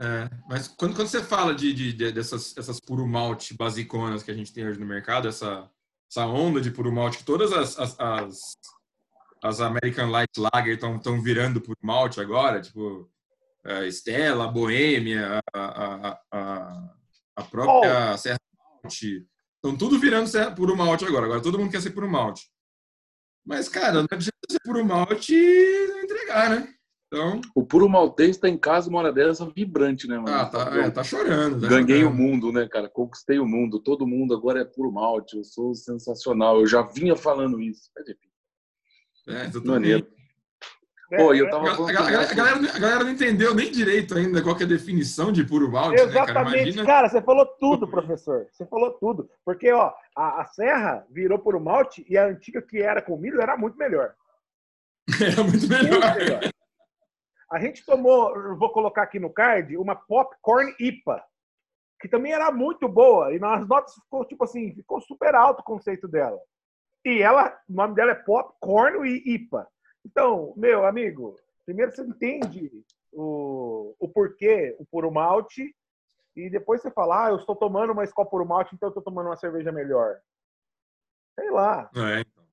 é, 0.00 0.30
mas 0.48 0.68
quando, 0.68 0.94
quando 0.94 1.08
você 1.08 1.22
fala 1.22 1.54
de, 1.54 1.72
de- 1.72 1.92
de- 1.92 2.12
dessas 2.12 2.56
essas 2.56 2.78
puro 2.80 3.06
malte 3.06 3.54
basiconas 3.56 4.22
que 4.22 4.30
a 4.30 4.34
gente 4.34 4.52
tem 4.52 4.66
hoje 4.66 4.78
no 4.78 4.86
mercado, 4.86 5.26
essa, 5.28 5.68
essa 6.10 6.24
onda 6.26 6.60
de 6.60 6.70
puro 6.70 6.92
malte, 6.92 7.18
que 7.18 7.24
todas 7.24 7.52
as, 7.52 7.78
as, 7.78 7.98
as, 8.00 8.38
as 9.42 9.60
American 9.60 10.10
Light 10.10 10.30
Lager 10.38 10.74
estão 10.76 11.20
virando 11.20 11.60
puro 11.60 11.78
malte 11.82 12.20
agora, 12.20 12.60
tipo 12.60 13.10
a 13.64 13.84
Stella, 13.90 14.44
a 14.44 14.48
Boêmia, 14.48 15.40
a, 15.52 15.60
a, 15.60 16.20
a, 16.32 16.94
a 17.34 17.42
própria 17.42 18.16
Serra 18.16 18.38
Malte, 18.84 19.26
estão 19.72 19.88
tudo 19.88 19.98
virando 19.98 20.28
puro 20.54 20.76
malte 20.76 21.04
agora. 21.04 21.26
Agora 21.26 21.42
todo 21.42 21.58
mundo 21.58 21.70
quer 21.70 21.80
ser 21.82 21.90
puro 21.90 22.08
malte. 22.08 22.42
Mas, 23.44 23.68
cara, 23.68 23.94
não 23.94 24.08
adianta 24.10 24.32
ser 24.50 24.58
puro 24.64 24.84
malte 24.84 25.34
e 25.34 25.86
não 25.88 26.00
entregar, 26.02 26.50
né? 26.50 26.72
Então, 27.06 27.40
O 27.54 27.64
puro 27.64 27.88
maltês 27.88 28.36
tá 28.36 28.48
em 28.48 28.58
casa 28.58 28.90
uma 28.90 28.98
hora 28.98 29.12
dessa 29.12 29.48
vibrante, 29.48 30.08
né, 30.08 30.18
mano? 30.18 30.28
ah, 30.36 30.44
tá, 30.46 30.76
é, 30.76 30.90
tá 30.90 31.04
chorando. 31.04 31.60
tá 31.60 31.68
Ganhei 31.68 32.02
o 32.02 32.06
chorando. 32.10 32.16
mundo, 32.16 32.52
né, 32.52 32.68
cara? 32.68 32.88
Conquistei 32.88 33.38
o 33.38 33.46
mundo. 33.46 33.78
Todo 33.78 34.06
mundo 34.06 34.34
agora 34.34 34.60
é 34.60 34.64
puro 34.64 34.90
malte. 34.90 35.36
Eu 35.36 35.44
sou 35.44 35.72
sensacional. 35.74 36.58
Eu 36.60 36.66
já 36.66 36.82
vinha 36.82 37.14
falando 37.14 37.60
isso. 37.60 37.88
Enfim, 38.00 38.14
É, 39.28 39.42
exatamente. 39.44 39.66
maneiro. 39.68 40.06
É, 41.12 41.16
Pô, 41.18 41.32
eu 41.32 41.46
A, 41.46 41.50
tava 41.50 41.68
a 41.68 41.72
a 41.72 41.92
galera, 41.92 42.70
a 42.74 42.78
galera 42.78 43.04
não 43.04 43.10
entendeu 43.12 43.54
nem 43.54 43.70
direito 43.70 44.16
ainda 44.16 44.42
qual 44.42 44.56
que 44.56 44.64
é 44.64 44.66
a 44.66 44.68
definição 44.68 45.30
de 45.30 45.44
puro 45.44 45.70
malte, 45.70 45.90
né, 45.90 45.98
cara? 45.98 46.08
Exatamente, 46.10 46.56
Imagina. 46.62 46.84
cara, 46.86 47.08
você 47.08 47.22
falou 47.22 47.46
tudo, 47.46 47.86
professor. 47.88 48.46
Você 48.50 48.66
falou 48.66 48.90
tudo. 48.92 49.30
Porque, 49.44 49.70
ó, 49.70 49.92
a, 50.16 50.40
a 50.42 50.46
Serra 50.46 51.06
virou 51.10 51.38
por 51.38 51.54
um 51.54 51.60
malte 51.60 52.04
e 52.08 52.18
a 52.18 52.26
antiga 52.26 52.60
que 52.60 52.82
era 52.82 53.00
com 53.00 53.16
milho 53.16 53.40
era 53.40 53.56
muito 53.56 53.78
melhor. 53.78 54.14
Era 55.22 55.44
muito 55.44 55.68
Muito 55.68 55.68
melhor. 55.68 56.16
melhor. 56.16 56.40
A 57.52 57.60
gente 57.60 57.86
tomou, 57.86 58.56
vou 58.56 58.70
colocar 58.70 59.02
aqui 59.04 59.20
no 59.20 59.30
card, 59.32 59.76
uma 59.76 59.94
Popcorn 59.94 60.74
IPA, 60.80 61.22
que 62.00 62.08
também 62.08 62.32
era 62.32 62.50
muito 62.50 62.88
boa. 62.88 63.32
E 63.32 63.38
nas 63.38 63.64
notas 63.68 63.94
ficou, 63.94 64.24
tipo 64.24 64.42
assim, 64.42 64.74
ficou 64.74 65.00
super 65.00 65.36
alto 65.36 65.60
o 65.60 65.64
conceito 65.64 66.08
dela. 66.08 66.38
E 67.04 67.22
ela, 67.22 67.56
o 67.68 67.72
nome 67.72 67.94
dela 67.94 68.10
é 68.10 68.14
Popcorn 68.16 69.08
e 69.08 69.34
IPA. 69.34 69.68
Então, 70.06 70.54
meu 70.56 70.86
amigo, 70.86 71.36
primeiro 71.64 71.90
você 71.90 72.02
entende 72.02 72.70
o, 73.12 73.96
o 73.98 74.08
porquê, 74.08 74.76
o 74.78 74.86
puro 74.86 75.10
malte, 75.10 75.74
e 76.36 76.48
depois 76.48 76.80
você 76.80 76.92
fala, 76.92 77.26
ah, 77.26 77.30
eu 77.30 77.36
estou 77.36 77.56
tomando 77.56 77.92
uma 77.92 78.04
Skol 78.04 78.26
puro 78.26 78.46
malte, 78.46 78.72
então 78.72 78.86
eu 78.86 78.90
estou 78.90 79.02
tomando 79.02 79.26
uma 79.26 79.36
cerveja 79.36 79.72
melhor. 79.72 80.20
Sei 81.34 81.50
lá. 81.50 81.90
É, 81.96 82.20
então. 82.20 82.46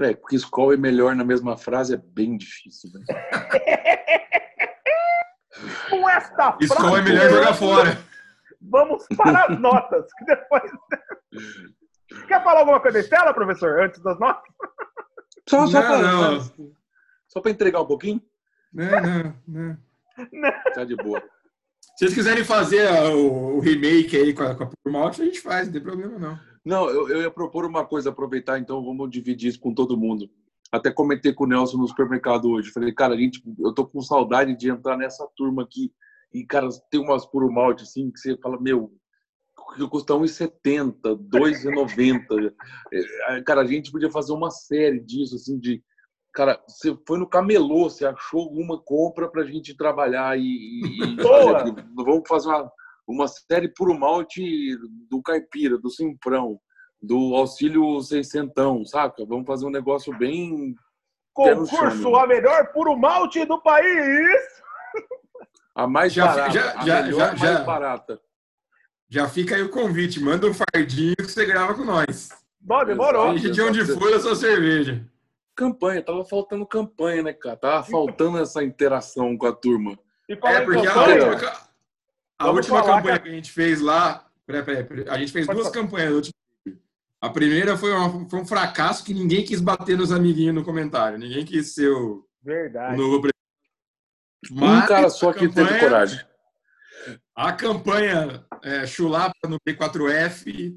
É, 0.00 0.14
porque 0.14 0.36
Skol 0.36 0.72
é 0.72 0.76
melhor 0.76 1.16
na 1.16 1.24
mesma 1.24 1.56
frase 1.56 1.94
é 1.94 1.96
bem 1.96 2.36
difícil, 2.36 2.92
né? 2.94 3.04
Com 5.90 6.08
esta 6.08 6.56
Skol 6.60 6.98
é 6.98 7.02
frase, 7.02 7.02
melhor 7.02 7.30
jogar 7.30 7.54
fora. 7.54 7.98
Vamos 8.60 9.04
para 9.16 9.46
as 9.46 9.58
notas, 9.58 10.06
que 10.14 10.24
depois. 10.24 10.70
Quer 12.28 12.44
falar 12.44 12.60
alguma 12.60 12.78
coisa 12.78 12.98
da 12.98 13.04
Estela, 13.04 13.34
professor, 13.34 13.80
antes 13.80 14.00
das 14.02 14.20
notas? 14.20 14.54
Só, 15.48 15.66
só 15.66 15.72
Não, 15.80 15.88
pra, 15.88 16.02
não. 16.02 16.72
só 17.28 17.40
pra 17.40 17.50
entregar 17.50 17.82
um 17.82 17.86
pouquinho? 17.86 18.22
Não, 18.72 18.90
não, 19.02 19.36
não. 19.46 19.78
Tá 20.74 20.84
de 20.84 20.96
boa. 20.96 21.22
Se 21.96 22.06
vocês 22.06 22.14
quiserem 22.14 22.44
fazer 22.44 22.90
o, 23.12 23.56
o 23.56 23.60
remake 23.60 24.16
aí 24.16 24.32
com 24.32 24.42
a, 24.44 24.54
com 24.54 24.64
a 24.96 25.08
a 25.08 25.12
gente 25.12 25.40
faz, 25.40 25.66
não 25.66 25.72
tem 25.72 25.82
problema 25.82 26.18
não. 26.18 26.38
Não, 26.64 26.88
eu, 26.88 27.08
eu 27.08 27.22
ia 27.22 27.30
propor 27.30 27.64
uma 27.64 27.84
coisa, 27.84 28.10
aproveitar, 28.10 28.58
então 28.58 28.84
vamos 28.84 29.10
dividir 29.10 29.48
isso 29.48 29.60
com 29.60 29.74
todo 29.74 29.96
mundo. 29.96 30.30
Até 30.70 30.90
comentei 30.90 31.32
com 31.32 31.44
o 31.44 31.46
Nelson 31.46 31.76
no 31.76 31.88
supermercado 31.88 32.48
hoje. 32.48 32.70
Falei, 32.70 32.92
cara, 32.92 33.14
a 33.14 33.16
gente, 33.16 33.42
eu 33.58 33.74
tô 33.74 33.84
com 33.86 34.00
saudade 34.00 34.56
de 34.56 34.70
entrar 34.70 34.96
nessa 34.96 35.28
turma 35.36 35.62
aqui. 35.64 35.92
E, 36.32 36.46
cara, 36.46 36.68
tem 36.90 36.98
umas 37.00 37.26
puro 37.26 37.52
malte 37.52 37.82
assim 37.82 38.10
que 38.10 38.18
você 38.18 38.38
fala, 38.38 38.58
meu, 38.58 38.90
que 39.74 39.88
custa 39.88 40.14
R$1,70, 40.14 40.94
R$2,90. 41.04 42.52
É, 42.92 43.42
Cara, 43.42 43.62
a 43.62 43.66
gente 43.66 43.90
podia 43.90 44.10
fazer 44.10 44.32
uma 44.32 44.50
série 44.50 45.00
disso, 45.00 45.36
assim, 45.36 45.58
de. 45.58 45.82
Cara, 46.34 46.58
você 46.66 46.96
foi 47.06 47.18
no 47.18 47.28
camelô, 47.28 47.90
você 47.90 48.06
achou 48.06 48.50
uma 48.52 48.80
compra 48.82 49.28
pra 49.30 49.44
gente 49.44 49.76
trabalhar 49.76 50.38
e, 50.38 50.42
e- 50.42 51.16
fazer. 51.22 51.74
Vamos 51.94 52.22
fazer 52.26 52.48
uma, 52.48 52.72
uma 53.06 53.28
série 53.28 53.68
puro 53.68 53.98
malte 53.98 54.76
do 55.10 55.20
caipira, 55.20 55.76
do 55.76 55.90
simprão, 55.90 56.58
do 57.02 57.34
auxílio 57.34 58.00
seiscentão, 58.00 58.82
saca? 58.84 59.26
Vamos 59.26 59.46
fazer 59.46 59.66
um 59.66 59.70
negócio 59.70 60.16
bem 60.16 60.74
Concurso 61.34 62.10
meu. 62.10 62.16
a 62.16 62.26
melhor 62.26 62.72
puro 62.72 62.96
malte 62.96 63.44
do 63.44 63.60
país! 63.62 64.62
a 65.74 65.86
mais 65.86 66.12
Já- 66.12 66.26
barata, 66.26 66.50
já- 66.52 66.78
a 66.80 66.84
já- 66.86 67.02
melhor 67.02 67.18
já- 67.18 67.26
mais 67.26 67.40
já. 67.40 67.64
barata. 67.64 68.20
Já 69.12 69.28
fica 69.28 69.54
aí 69.56 69.62
o 69.62 69.68
convite, 69.68 70.18
manda 70.18 70.46
um 70.46 70.54
fardinho 70.54 71.14
que 71.14 71.24
você 71.24 71.44
grava 71.44 71.74
com 71.74 71.84
nós. 71.84 72.30
Bom, 72.58 72.82
demorou. 72.82 73.32
Seja 73.32 73.50
de 73.50 73.60
onde 73.60 73.84
for 73.84 74.10
a 74.14 74.18
sua 74.18 74.34
cerveja. 74.34 75.04
Campanha, 75.54 76.02
tava 76.02 76.24
faltando 76.24 76.64
campanha, 76.64 77.22
né, 77.22 77.34
cara? 77.34 77.56
Tava 77.56 77.82
faltando 77.84 78.38
essa 78.38 78.64
interação 78.64 79.36
com 79.36 79.46
a 79.46 79.52
turma. 79.52 79.98
E 80.26 80.32
É, 80.32 80.36
porque 80.62 80.86
a 80.86 81.02
última, 81.04 81.52
a 82.38 82.50
última 82.50 82.82
campanha 82.82 83.18
que 83.18 83.28
a 83.28 83.32
gente 83.32 83.52
fez 83.52 83.82
lá, 83.82 84.26
peraí, 84.46 84.62
peraí, 84.62 84.84
peraí, 84.84 85.08
a 85.10 85.18
gente 85.18 85.30
fez 85.30 85.44
Pode 85.44 85.58
duas 85.58 85.68
falar. 85.70 85.84
campanhas. 85.84 86.08
no 86.10 86.16
último 86.16 86.32
vídeo. 86.64 86.80
A 87.20 87.28
primeira 87.28 87.76
foi, 87.76 87.92
uma- 87.92 88.26
foi 88.30 88.40
um 88.40 88.46
fracasso 88.46 89.04
que 89.04 89.12
ninguém 89.12 89.44
quis 89.44 89.60
bater 89.60 89.98
nos 89.98 90.10
amiguinhos 90.10 90.54
no 90.54 90.64
comentário. 90.64 91.18
Ninguém 91.18 91.44
quis 91.44 91.74
ser 91.74 91.90
o, 91.90 92.14
o 92.14 92.24
Verdade. 92.42 92.96
novo 92.96 93.20
presidente. 93.20 94.64
Um 94.64 94.86
cara 94.86 95.10
só 95.10 95.34
que 95.34 95.50
teve 95.50 95.78
coragem. 95.80 96.18
A 97.34 97.52
campanha 97.52 98.44
é, 98.62 98.86
Chulapa 98.86 99.48
no 99.48 99.58
B4F. 99.66 100.76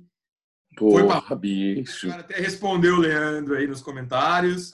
Porra, 0.78 1.24
O 1.32 1.36
bicho. 1.36 2.10
cara 2.10 2.22
até 2.22 2.36
respondeu 2.36 2.96
o 2.96 3.00
Leandro 3.00 3.56
aí 3.56 3.66
nos 3.68 3.82
comentários. 3.82 4.74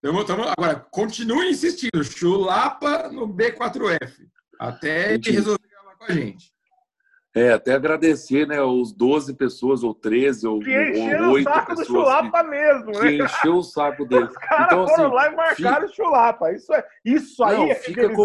Tamo, 0.00 0.24
tamo, 0.24 0.44
agora, 0.44 0.76
continue 0.90 1.50
insistindo. 1.50 2.02
Chulapa 2.04 3.08
no 3.10 3.28
B4F. 3.28 4.26
Até 4.58 5.14
ele 5.14 5.30
resolver 5.30 5.66
gravar 5.68 5.96
com 5.96 6.04
a 6.04 6.12
gente. 6.12 6.54
É, 7.36 7.52
até 7.52 7.72
agradecer, 7.74 8.46
né, 8.46 8.62
os 8.62 8.92
12 8.92 9.34
pessoas, 9.34 9.82
ou 9.82 9.92
13, 9.92 10.46
ou, 10.46 10.60
Que 10.60 10.70
ou 11.20 11.30
o 11.30 11.30
8 11.32 11.44
saco 11.44 11.72
do 11.74 11.78
pessoas 11.78 11.86
chulapa 11.88 12.42
mesmo, 12.44 12.92
que, 12.92 13.00
né? 13.00 13.08
que 13.08 13.22
encheu 13.24 13.56
o 13.56 13.62
saco 13.64 14.04
dele. 14.06 14.24
Os 14.26 14.36
caras 14.36 14.66
Então, 14.66 14.86
foram 14.86 15.04
assim, 15.06 15.14
lá 15.16 15.32
e 15.32 15.34
marcaram 15.36 15.86
o 15.86 15.92
chulapa. 15.92 16.52
Isso, 16.52 16.72
é, 16.72 16.84
isso 17.04 17.42
aí 17.42 17.56
Não, 17.56 17.70
é 17.72 17.74
fica 17.74 18.08
com- 18.10 18.24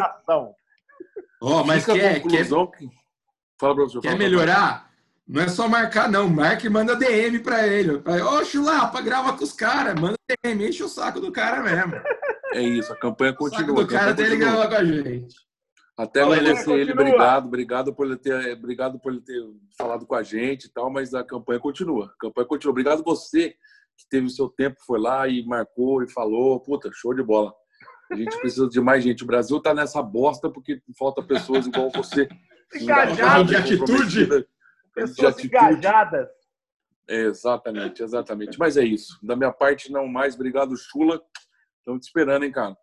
Ó, 1.41 1.63
mas 1.63 1.81
Fica 1.85 1.93
a 1.93 1.95
quer, 1.95 2.13
quer, 2.15 2.21
conclusão 2.21 2.67
que... 2.71 2.89
Fala, 3.59 3.75
professor. 3.75 4.01
quer 4.01 4.07
fala, 4.09 4.19
melhorar? 4.19 4.89
Não 5.27 5.41
é 5.43 5.47
só 5.47 5.67
marcar, 5.67 6.09
não. 6.09 6.27
Marca 6.27 6.65
e 6.65 6.69
manda 6.69 6.95
DM 6.95 7.39
pra 7.39 7.67
ele. 7.67 8.01
Ô, 8.23 8.43
Chulapa, 8.43 8.99
grava 9.01 9.37
com 9.37 9.43
os 9.43 9.53
caras. 9.53 9.93
Manda 9.99 10.15
DM, 10.43 10.67
enche 10.67 10.83
o 10.83 10.89
saco 10.89 11.19
do 11.19 11.31
cara 11.31 11.61
mesmo. 11.61 11.93
É 12.51 12.63
isso, 12.63 12.91
a 12.91 12.95
campanha 12.97 13.31
O 13.39 13.47
saco 13.47 13.57
continua. 13.57 13.83
do 13.83 13.87
cara 13.87 14.09
até 14.09 14.23
ele 14.23 14.31
continua. 14.37 14.51
gravar 14.53 14.69
com 14.69 14.75
a 14.81 14.83
gente. 14.83 15.35
Até 15.95 16.21
agradecer 16.23 16.71
Ele 16.71 16.81
ele, 16.81 16.93
continua. 16.93 17.03
obrigado, 17.11 17.45
obrigado 17.45 17.93
por 17.93 18.07
ele 18.07 18.17
ter, 18.17 18.53
obrigado 18.53 18.99
por 18.99 19.11
ele 19.11 19.21
ter 19.21 19.39
falado 19.77 20.07
com 20.07 20.15
a 20.15 20.23
gente 20.23 20.63
e 20.65 20.69
tal, 20.71 20.89
mas 20.89 21.13
a 21.13 21.23
campanha 21.23 21.59
continua. 21.59 22.05
A 22.07 22.17
campanha 22.19 22.47
continua. 22.47 22.71
Obrigado 22.71 23.03
você 23.03 23.51
que 23.95 24.09
teve 24.09 24.25
o 24.25 24.29
seu 24.31 24.49
tempo, 24.49 24.77
foi 24.83 24.99
lá 24.99 25.27
e 25.27 25.45
marcou 25.45 26.01
e 26.01 26.09
falou, 26.09 26.59
puta, 26.59 26.89
show 26.91 27.13
de 27.13 27.21
bola. 27.21 27.53
A 28.11 28.15
gente 28.15 28.37
precisa 28.39 28.67
de 28.67 28.81
mais 28.81 29.03
gente. 29.03 29.23
O 29.23 29.27
Brasil 29.27 29.59
tá 29.61 29.73
nessa 29.73 30.01
bosta 30.01 30.49
porque 30.49 30.81
falta 30.97 31.21
pessoas 31.21 31.67
igual 31.67 31.91
você. 31.91 32.27
Engajado. 32.73 33.45
De 33.45 33.55
atitude. 33.55 34.47
Pessoas 34.93 35.33
atitude. 35.33 35.47
engajadas. 35.47 36.27
Exatamente, 37.07 38.03
exatamente. 38.03 38.59
Mas 38.59 38.77
é 38.77 38.83
isso. 38.83 39.17
Da 39.23 39.35
minha 39.35 39.51
parte, 39.51 39.91
não 39.91 40.07
mais. 40.07 40.35
Obrigado, 40.35 40.75
Chula. 40.77 41.21
Estamos 41.79 42.01
te 42.01 42.07
esperando, 42.07 42.45
hein, 42.45 42.51
cara. 42.51 42.77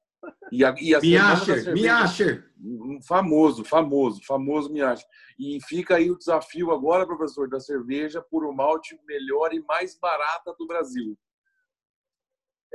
E 0.50 0.64
a, 0.64 0.74
e 0.80 0.94
a 0.94 1.00
Miacher, 1.00 1.72
Miacher. 1.72 2.50
Um 2.58 3.00
Famoso, 3.02 3.64
famoso, 3.64 4.20
famoso 4.24 4.72
Miache. 4.72 5.04
E 5.38 5.58
fica 5.68 5.96
aí 5.96 6.10
o 6.10 6.18
desafio 6.18 6.72
agora, 6.72 7.06
professor, 7.06 7.48
da 7.48 7.60
cerveja 7.60 8.20
por 8.22 8.44
um 8.44 8.52
malte 8.52 8.98
melhor 9.06 9.52
e 9.52 9.60
mais 9.60 9.96
barata 9.98 10.54
do 10.58 10.66
Brasil. 10.66 11.16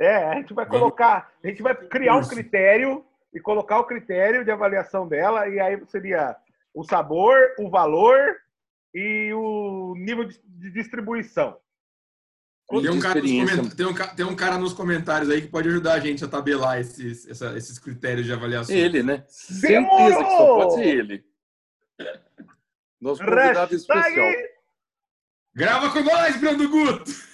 É, 0.02 0.16
a 0.28 0.34
gente 0.34 0.52
vai 0.52 0.66
colocar, 0.66 1.32
a 1.42 1.46
gente 1.46 1.62
vai 1.62 1.74
criar 1.74 2.16
um 2.16 2.26
critério 2.28 3.04
e 3.32 3.40
colocar 3.40 3.78
o 3.78 3.84
critério 3.84 4.44
de 4.44 4.50
avaliação 4.50 5.06
dela, 5.06 5.48
e 5.48 5.60
aí 5.60 5.80
seria 5.86 6.36
o 6.74 6.82
sabor, 6.84 7.36
o 7.58 7.70
valor 7.70 8.18
e 8.94 9.32
o 9.32 9.94
nível 9.96 10.24
de 10.24 10.70
distribuição. 10.72 11.56
Tem 12.68 12.90
um, 12.90 13.00
cara 13.00 13.20
nos 13.20 13.74
tem, 13.76 13.86
um, 13.86 13.94
ca- 13.94 14.14
tem 14.14 14.24
um 14.26 14.34
cara 14.36 14.56
nos 14.56 14.72
comentários 14.72 15.28
aí 15.30 15.42
que 15.42 15.48
pode 15.48 15.68
ajudar 15.68 15.92
a 15.94 16.00
gente 16.00 16.24
a 16.24 16.28
tabelar 16.28 16.80
esses, 16.80 17.28
essa- 17.28 17.56
esses 17.56 17.78
critérios 17.78 18.24
de 18.26 18.32
avaliação. 18.32 18.74
Ele, 18.74 19.02
né? 19.02 19.24
Certeza 19.28 20.24
que 20.24 20.30
só 20.30 20.56
pode 20.56 20.74
ser 20.74 20.86
ele. 20.86 21.24
Nosso 23.00 23.20
convidado 23.24 23.74
especial. 23.74 24.32
Grava 25.54 25.90
com 25.92 26.00
nós, 26.00 26.36
Brando 26.40 26.68
Guto! 26.68 27.31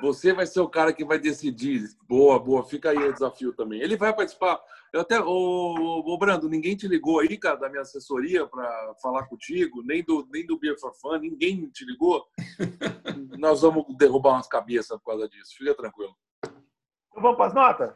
Você 0.00 0.32
vai 0.32 0.46
ser 0.46 0.60
o 0.60 0.68
cara 0.68 0.92
que 0.92 1.04
vai 1.04 1.18
decidir. 1.18 1.88
Boa, 2.08 2.38
boa. 2.38 2.64
Fica 2.64 2.90
aí 2.90 2.98
o 2.98 3.12
desafio 3.12 3.52
também. 3.52 3.80
Ele 3.80 3.96
vai 3.96 4.14
participar. 4.14 4.60
Eu 4.92 5.00
até, 5.00 5.20
ô, 5.20 6.02
ô 6.04 6.18
Brando, 6.18 6.48
ninguém 6.48 6.76
te 6.76 6.86
ligou 6.86 7.18
aí, 7.20 7.36
cara, 7.36 7.56
da 7.56 7.68
minha 7.68 7.82
assessoria 7.82 8.46
para 8.46 8.94
falar 9.02 9.24
contigo, 9.26 9.82
nem 9.82 10.04
do 10.04 10.26
nem 10.30 10.46
do 10.46 10.56
Beer 10.58 10.78
for 10.78 10.92
Fun, 10.94 11.18
ninguém 11.18 11.68
te 11.70 11.84
ligou. 11.84 12.24
Nós 13.38 13.62
vamos 13.62 13.84
derrubar 13.96 14.34
umas 14.34 14.46
cabeças 14.46 14.98
por 15.00 15.06
causa 15.12 15.28
disso. 15.28 15.54
Fica 15.56 15.74
tranquilo. 15.74 16.14
Então 16.44 17.22
vamos 17.22 17.36
para 17.36 17.46
as 17.46 17.54
notas? 17.54 17.94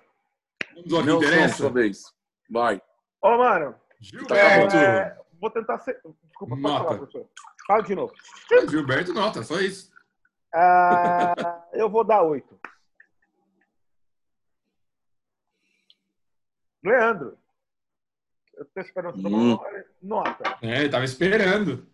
Vamos 0.74 0.92
ao 0.92 1.00
que 1.02 1.06
Não 1.06 1.16
interessa. 1.18 1.70
vez. 1.70 2.02
Vai. 2.50 2.82
Ô, 3.22 3.36
mano, 3.36 3.74
Gilberto! 4.00 4.76
é, 4.76 5.16
vou 5.40 5.50
tentar 5.50 5.78
ser. 5.78 6.00
Desculpa, 6.24 6.48
pode 6.56 6.62
Nota. 6.62 6.84
falar, 6.84 6.96
professor. 6.98 7.28
Fala 7.66 7.82
de 7.82 7.94
novo. 7.94 8.14
Gilberto 8.70 9.12
nota, 9.12 9.42
só 9.42 9.60
isso. 9.60 9.90
Ah, 10.54 11.68
eu 11.72 11.88
vou 11.90 12.04
dar 12.04 12.22
oito. 12.22 12.58
Leandro. 16.82 17.38
Eu 18.54 18.64
tô 18.66 18.80
esperando 18.80 19.22
tomar 19.22 19.36
Hum. 19.38 19.54
uma 19.54 19.84
nota. 20.02 20.58
É, 20.62 20.80
ele 20.80 20.88
tava 20.90 21.04
esperando. 21.04 21.86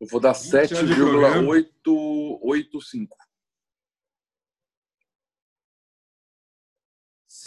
Eu 0.00 0.06
vou 0.08 0.20
dar 0.20 0.32
20 0.34 0.74
anos 0.74 0.88
de 0.90 0.94
programa. 0.94 1.52
7,885. 1.52 3.16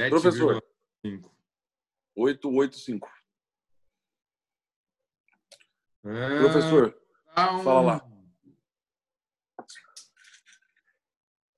Professor. 0.09 0.63
7,5. 1.03 1.31
885. 2.15 3.09
É, 6.05 6.39
Professor, 6.39 7.01
dá 7.35 7.53
um- 7.53 7.63
fala 7.63 7.81
lá. 7.81 8.16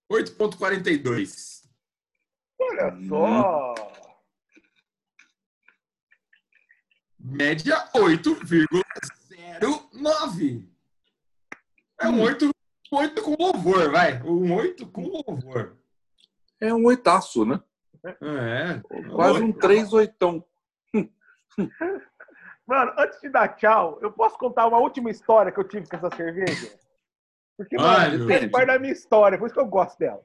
8,42. 0.09 1.63
Olha 2.59 2.93
Hum. 2.93 3.07
só. 3.07 3.75
Média 7.19 7.75
8,09. 7.93 10.67
É 12.01 12.07
um 12.07 12.21
8, 12.21 12.49
8 12.91 13.21
com 13.21 13.35
louvor, 13.37 13.91
vai. 13.91 14.21
Um 14.23 14.53
8 14.55 14.87
com 14.87 15.05
louvor. 15.07 15.77
é 16.61 16.73
um 16.73 16.85
oitaço, 16.85 17.45
né? 17.45 17.61
É. 18.03 18.81
Quase 19.13 19.43
um 19.43 19.51
três 19.51 19.91
oitão. 19.93 20.43
Mano, 22.65 22.93
antes 22.97 23.19
de 23.19 23.27
dar 23.29 23.49
tchau, 23.55 23.99
eu 24.01 24.09
posso 24.11 24.37
contar 24.37 24.65
uma 24.67 24.77
última 24.77 25.09
história 25.11 25.51
que 25.51 25.59
eu 25.59 25.67
tive 25.67 25.87
com 25.89 25.97
essa 25.97 26.09
cerveja? 26.15 26.79
Porque, 27.59 27.75
Vai, 27.75 28.11
mano, 28.11 28.19
depende. 28.25 28.39
faz 28.39 28.51
parte 28.51 28.67
da 28.67 28.79
minha 28.79 28.93
história, 28.93 29.37
por 29.37 29.45
isso 29.45 29.53
que 29.53 29.59
eu 29.59 29.65
gosto 29.65 29.99
dela. 29.99 30.21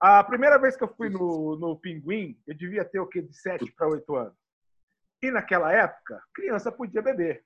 A 0.00 0.24
primeira 0.24 0.58
vez 0.58 0.76
que 0.76 0.82
eu 0.82 0.92
fui 0.92 1.08
no, 1.08 1.56
no 1.56 1.78
Pinguim, 1.78 2.36
eu 2.48 2.54
devia 2.56 2.84
ter 2.84 2.98
o 2.98 3.06
quê? 3.06 3.22
De 3.22 3.32
7 3.32 3.70
para 3.76 3.86
8 3.86 4.16
anos. 4.16 4.34
E 5.22 5.30
naquela 5.30 5.72
época, 5.72 6.20
criança 6.34 6.72
podia 6.72 7.00
beber. 7.00 7.44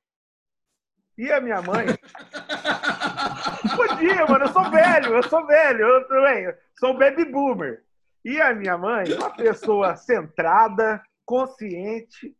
E 1.18 1.30
a 1.30 1.42
minha 1.42 1.60
mãe 1.60 1.88
podia, 3.76 4.24
mano, 4.24 4.46
eu 4.46 4.48
sou 4.48 4.70
velho, 4.70 5.14
eu 5.16 5.22
sou 5.24 5.46
velho, 5.46 5.80
eu 5.86 6.08
também 6.08 6.54
sou 6.78 6.96
baby 6.96 7.26
boomer. 7.26 7.84
E 8.24 8.40
a 8.40 8.54
minha 8.54 8.78
mãe, 8.78 9.12
uma 9.12 9.28
pessoa 9.28 9.94
centrada, 9.94 11.02
consciente, 11.26 12.34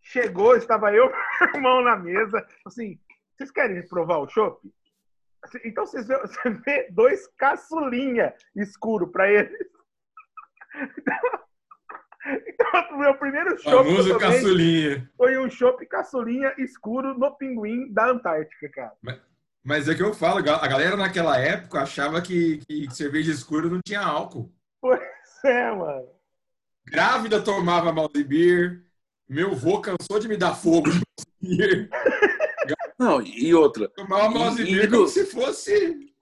chegou, 0.00 0.54
estava 0.54 0.94
eu 0.94 1.10
e 1.10 1.44
meu 1.46 1.54
irmão 1.56 1.82
na 1.82 1.96
mesa, 1.96 2.46
assim, 2.64 2.96
vocês 3.36 3.50
querem 3.50 3.84
provar 3.88 4.18
o 4.18 4.28
chopp? 4.28 4.62
Assim, 5.42 5.58
Então 5.64 5.86
vocês 5.86 6.06
vê, 6.06 6.18
você 6.20 6.50
vê 6.50 6.88
dois 6.90 7.26
caçulinha 7.36 8.34
escuro 8.56 9.08
para 9.08 9.30
eles. 9.30 9.68
Então, 12.46 12.96
o 12.96 12.98
meu 12.98 13.14
primeiro 13.14 13.56
caçulinha. 14.18 15.10
foi 15.16 15.38
um 15.38 15.48
chopp 15.48 15.84
caçulinha 15.86 16.52
escuro 16.58 17.18
no 17.18 17.34
pinguim 17.36 17.90
da 17.92 18.10
Antártica, 18.10 18.68
cara. 18.68 18.92
Mas 19.64 19.88
é 19.88 19.94
que 19.94 20.02
eu 20.02 20.12
falo, 20.12 20.38
a 20.38 20.68
galera 20.68 20.96
naquela 20.96 21.38
época 21.38 21.80
achava 21.80 22.20
que, 22.20 22.58
que 22.66 22.90
cerveja 22.90 23.32
escura 23.32 23.68
não 23.68 23.80
tinha 23.84 24.00
álcool. 24.00 24.52
Pois 24.80 25.00
é, 25.44 25.70
mano. 25.70 26.08
Grávida 26.86 27.40
tomava 27.42 27.92
Mouse 27.92 28.24
Beer. 28.24 28.84
Meu 29.28 29.54
vô 29.54 29.80
cansou 29.80 30.18
de 30.18 30.28
me 30.28 30.36
dar 30.36 30.54
fogo 30.54 30.90
de. 31.40 31.88
Não, 32.98 33.22
e 33.22 33.54
outra. 33.54 33.88
Tomava 33.90 34.28
Mouse 34.30 34.62
E- 34.62 34.74
e 34.82 34.88
como 34.88 35.06
se 35.06 35.24
fosse. 35.26 36.12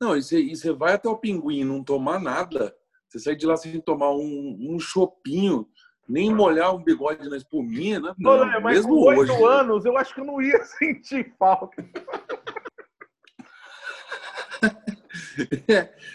Não, 0.00 0.16
e 0.16 0.22
você, 0.22 0.42
você 0.48 0.72
vai 0.72 0.94
até 0.94 1.08
o 1.08 1.16
pinguim 1.18 1.60
e 1.60 1.64
não 1.64 1.84
tomar 1.84 2.18
nada. 2.20 2.74
Você 3.08 3.18
sai 3.18 3.36
de 3.36 3.46
lá 3.46 3.56
sem 3.56 3.78
tomar 3.80 4.10
um, 4.12 4.56
um 4.74 4.78
chopinho, 4.80 5.68
nem 6.08 6.34
molhar 6.34 6.74
um 6.74 6.82
bigode 6.82 7.28
na 7.28 7.36
espuminha, 7.36 8.00
né? 8.00 8.14
Não, 8.18 8.60
mas 8.62 8.76
mesmo 8.78 8.94
com 8.96 9.02
oito 9.16 9.32
hoje. 9.32 9.44
anos, 9.44 9.84
eu 9.84 9.96
acho 9.98 10.14
que 10.14 10.20
eu 10.20 10.24
não 10.24 10.40
ia 10.40 10.64
sentir 10.64 11.34
falta. 11.38 11.76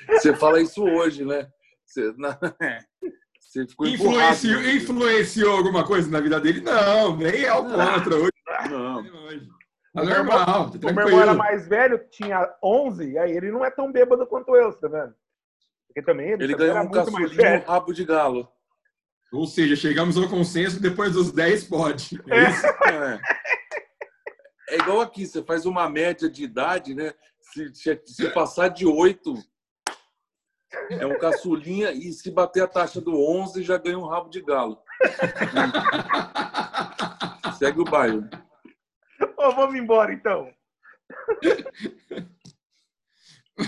Você 0.10 0.36
fala 0.36 0.62
isso 0.62 0.84
hoje, 0.84 1.23
né? 1.26 1.47
Você, 1.86 2.13
na- 2.17 2.38
você 3.39 3.65
ficou 3.67 3.88
Influenciou, 3.88 4.54
empurrado. 4.60 4.76
influenciou 4.78 5.58
alguma 5.58 5.86
coisa 5.86 6.10
na 6.10 6.19
vida 6.19 6.39
dele? 6.39 6.62
Não, 6.62 7.15
nem 7.15 7.43
é 7.43 7.54
o 7.54 7.63
contra 7.63 8.15
hoje. 8.15 8.32
Não. 8.69 9.03
meu 9.03 10.05
normal, 10.05 10.69
tá 10.71 10.88
O 10.89 10.93
meu 10.93 11.05
irmão 11.07 11.21
era 11.21 11.33
mais 11.33 11.67
velho, 11.67 11.97
tinha 12.10 12.53
11, 12.63 13.17
aí 13.17 13.31
ele 13.31 13.51
não 13.51 13.65
é 13.65 13.71
tão 13.71 13.91
bêbado 13.91 14.25
quanto 14.27 14.55
eu, 14.55 14.71
tá 14.73 14.88
vendo? 14.88 15.13
Porque 15.88 16.01
também 16.03 16.31
ele, 16.31 16.43
Ele 16.43 16.53
também 16.55 16.67
ganhou 16.73 16.86
um 16.86 16.91
caçulinho 16.91 17.63
rabo 17.65 17.93
de 17.93 18.05
galo. 18.05 18.47
Ou 19.33 19.45
seja, 19.47 19.75
chegamos 19.75 20.15
ao 20.17 20.29
consenso 20.29 20.79
depois 20.81 21.13
dos 21.13 21.31
10 21.31 21.65
pode. 21.65 22.21
É 22.29 22.38
É. 22.45 22.49
isso? 22.49 22.65
É. 22.67 23.19
É 24.69 24.75
igual 24.77 25.01
aqui, 25.01 25.25
você 25.25 25.41
faz 25.43 25.65
uma 25.65 25.89
média 25.89 26.29
de 26.29 26.43
idade, 26.43 26.93
né? 26.93 27.13
Se, 27.39 27.73
se- 27.73 28.01
se 28.05 28.29
passar 28.31 28.67
de 28.67 28.86
8, 28.86 29.33
é 30.91 31.05
um 31.05 31.17
caçulinha, 31.17 31.91
e 31.91 32.12
se 32.12 32.29
bater 32.29 32.63
a 32.63 32.67
taxa 32.67 32.99
do 33.01 33.17
11, 33.17 33.63
já 33.63 33.77
ganha 33.77 33.97
um 33.97 34.05
rabo 34.07 34.29
de 34.29 34.41
galo. 34.41 34.77
Segue 37.57 37.81
o 37.81 37.83
bairro. 37.83 38.29
Ô, 39.37 39.51
vamos 39.51 39.75
embora 39.75 40.13
então. 40.13 40.53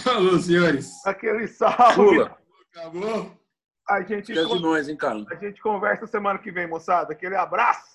Falou, 0.04 0.38
senhores. 0.40 1.06
Aquele 1.06 1.48
salve. 1.48 1.94
Chula, 1.96 2.38
Acabou? 2.72 3.40
A 3.88 4.02
gente, 4.04 4.32
esquece 4.32 4.56
de 4.56 4.62
nós, 4.62 4.88
hein, 4.88 4.96
cara? 4.96 5.26
a 5.32 5.36
gente 5.36 5.60
conversa 5.62 6.06
semana 6.06 6.38
que 6.38 6.52
vem, 6.52 6.68
moçada. 6.68 7.14
Aquele 7.14 7.36
abraço. 7.36 7.90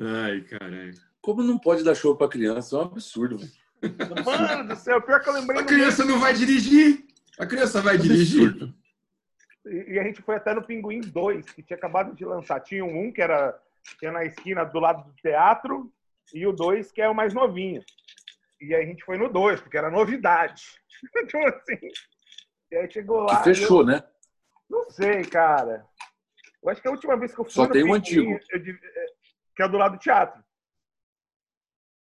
Ai, 0.00 0.40
caralho. 0.42 0.94
Como 1.20 1.42
não 1.42 1.58
pode 1.58 1.84
dar 1.84 1.94
show 1.94 2.16
pra 2.16 2.28
criança? 2.28 2.76
É 2.76 2.78
um 2.78 2.82
absurdo. 2.82 3.36
velho. 3.38 3.52
Mano 4.24 4.68
do 4.68 4.76
céu, 4.76 5.02
pior 5.02 5.20
que 5.22 5.28
eu 5.28 5.34
lembrei. 5.34 5.60
A 5.60 5.64
criança 5.64 6.04
não 6.04 6.18
vai 6.18 6.32
dirigir. 6.32 7.06
A 7.38 7.44
criança 7.44 7.82
vai 7.82 7.98
dirigir. 7.98 8.48
Absurdo. 8.48 8.83
E 9.66 9.94
e 9.94 9.98
a 9.98 10.02
gente 10.02 10.22
foi 10.22 10.36
até 10.36 10.54
no 10.54 10.64
Pinguim 10.64 11.00
2, 11.00 11.50
que 11.50 11.62
tinha 11.62 11.76
acabado 11.76 12.14
de 12.14 12.24
lançar. 12.24 12.60
Tinha 12.60 12.84
um 12.84 13.12
que 13.12 13.22
era 13.22 13.58
que 13.98 14.06
é 14.06 14.10
na 14.10 14.24
esquina 14.24 14.64
do 14.64 14.80
lado 14.80 15.04
do 15.04 15.12
teatro, 15.16 15.92
e 16.32 16.46
o 16.46 16.52
2 16.52 16.90
que 16.90 17.02
é 17.02 17.08
o 17.08 17.14
mais 17.14 17.34
novinho. 17.34 17.82
E 18.60 18.74
aí 18.74 18.82
a 18.82 18.86
gente 18.86 19.04
foi 19.04 19.18
no 19.18 19.28
2, 19.28 19.60
porque 19.60 19.76
era 19.78 19.90
novidade. 19.90 20.62
Então, 21.16 21.44
assim. 21.44 21.88
E 22.70 22.76
aí 22.76 22.90
chegou 22.90 23.20
lá. 23.20 23.38
Que 23.38 23.44
fechou, 23.44 23.84
né? 23.84 24.02
eu 24.70 24.78
não 24.78 24.90
sei, 24.90 25.22
cara. 25.22 25.86
Eu 26.62 26.70
acho 26.70 26.80
que 26.80 26.88
a 26.88 26.92
última 26.92 27.16
vez 27.16 27.34
que 27.34 27.40
eu 27.40 27.44
fui 27.44 27.52
Só 27.52 27.66
no 27.66 27.72
tem 27.72 27.82
o 27.82 27.86
Pinguim, 27.86 27.98
antigo. 27.98 28.40
eu 28.50 28.60
é, 28.60 29.06
que 29.54 29.62
é 29.62 29.68
do 29.68 29.76
lado 29.76 29.96
do 29.96 30.00
teatro. 30.00 30.42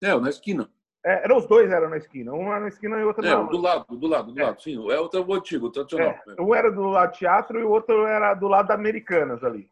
É, 0.02 0.18
na 0.18 0.30
esquina. 0.30 0.72
É, 1.06 1.24
eram 1.24 1.38
os 1.38 1.46
dois 1.48 1.72
eram 1.72 1.90
na 1.90 1.98
esquina. 1.98 2.34
Um 2.34 2.52
era 2.52 2.60
na 2.62 2.68
esquina 2.68 2.98
e 3.00 3.04
o 3.04 3.08
outro 3.08 3.26
É, 3.26 3.30
não. 3.30 3.48
do 3.48 3.58
lado, 3.58 3.86
do 3.98 4.08
lado, 4.08 4.32
do 4.34 4.40
É. 4.40 4.44
lado. 4.44 4.62
Sim, 4.62 4.76
é 4.92 5.00
o, 5.00 5.10
o 5.10 5.34
antigo, 5.34 5.68
o 5.68 5.72
tradicional. 5.72 6.14
É, 6.28 6.42
um 6.42 6.54
era 6.54 6.70
do 6.72 6.88
lado 6.90 7.12
do 7.12 7.18
teatro 7.18 7.60
e 7.60 7.64
o 7.64 7.70
outro 7.70 8.06
era 8.06 8.34
do 8.34 8.48
lado 8.48 8.68
da 8.68 8.74
Americanas 8.74 9.44
ali. 9.44 9.72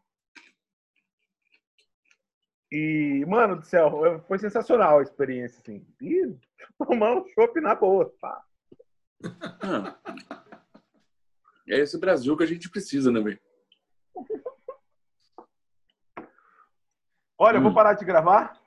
E, 2.71 3.25
mano 3.27 3.57
do 3.57 3.65
céu, 3.65 4.21
foi 4.27 4.37
sensacional 4.39 4.99
a 4.99 5.01
experiência, 5.03 5.59
assim. 5.61 5.85
E 6.01 6.33
tomar 6.85 7.15
um 7.15 7.27
chopp 7.29 7.59
na 7.61 7.75
boa. 7.75 8.13
pá. 8.21 8.43
Ah. 9.63 9.95
É 11.67 11.79
esse 11.79 11.99
Brasil 11.99 12.35
que 12.37 12.43
a 12.43 12.47
gente 12.47 12.69
precisa, 12.69 13.11
né, 13.11 13.19
velho? 13.19 13.39
Olha, 17.37 17.57
eu 17.57 17.61
vou 17.61 17.71
Hum. 17.71 17.73
parar 17.73 17.93
de 17.93 18.03
gravar. 18.05 18.57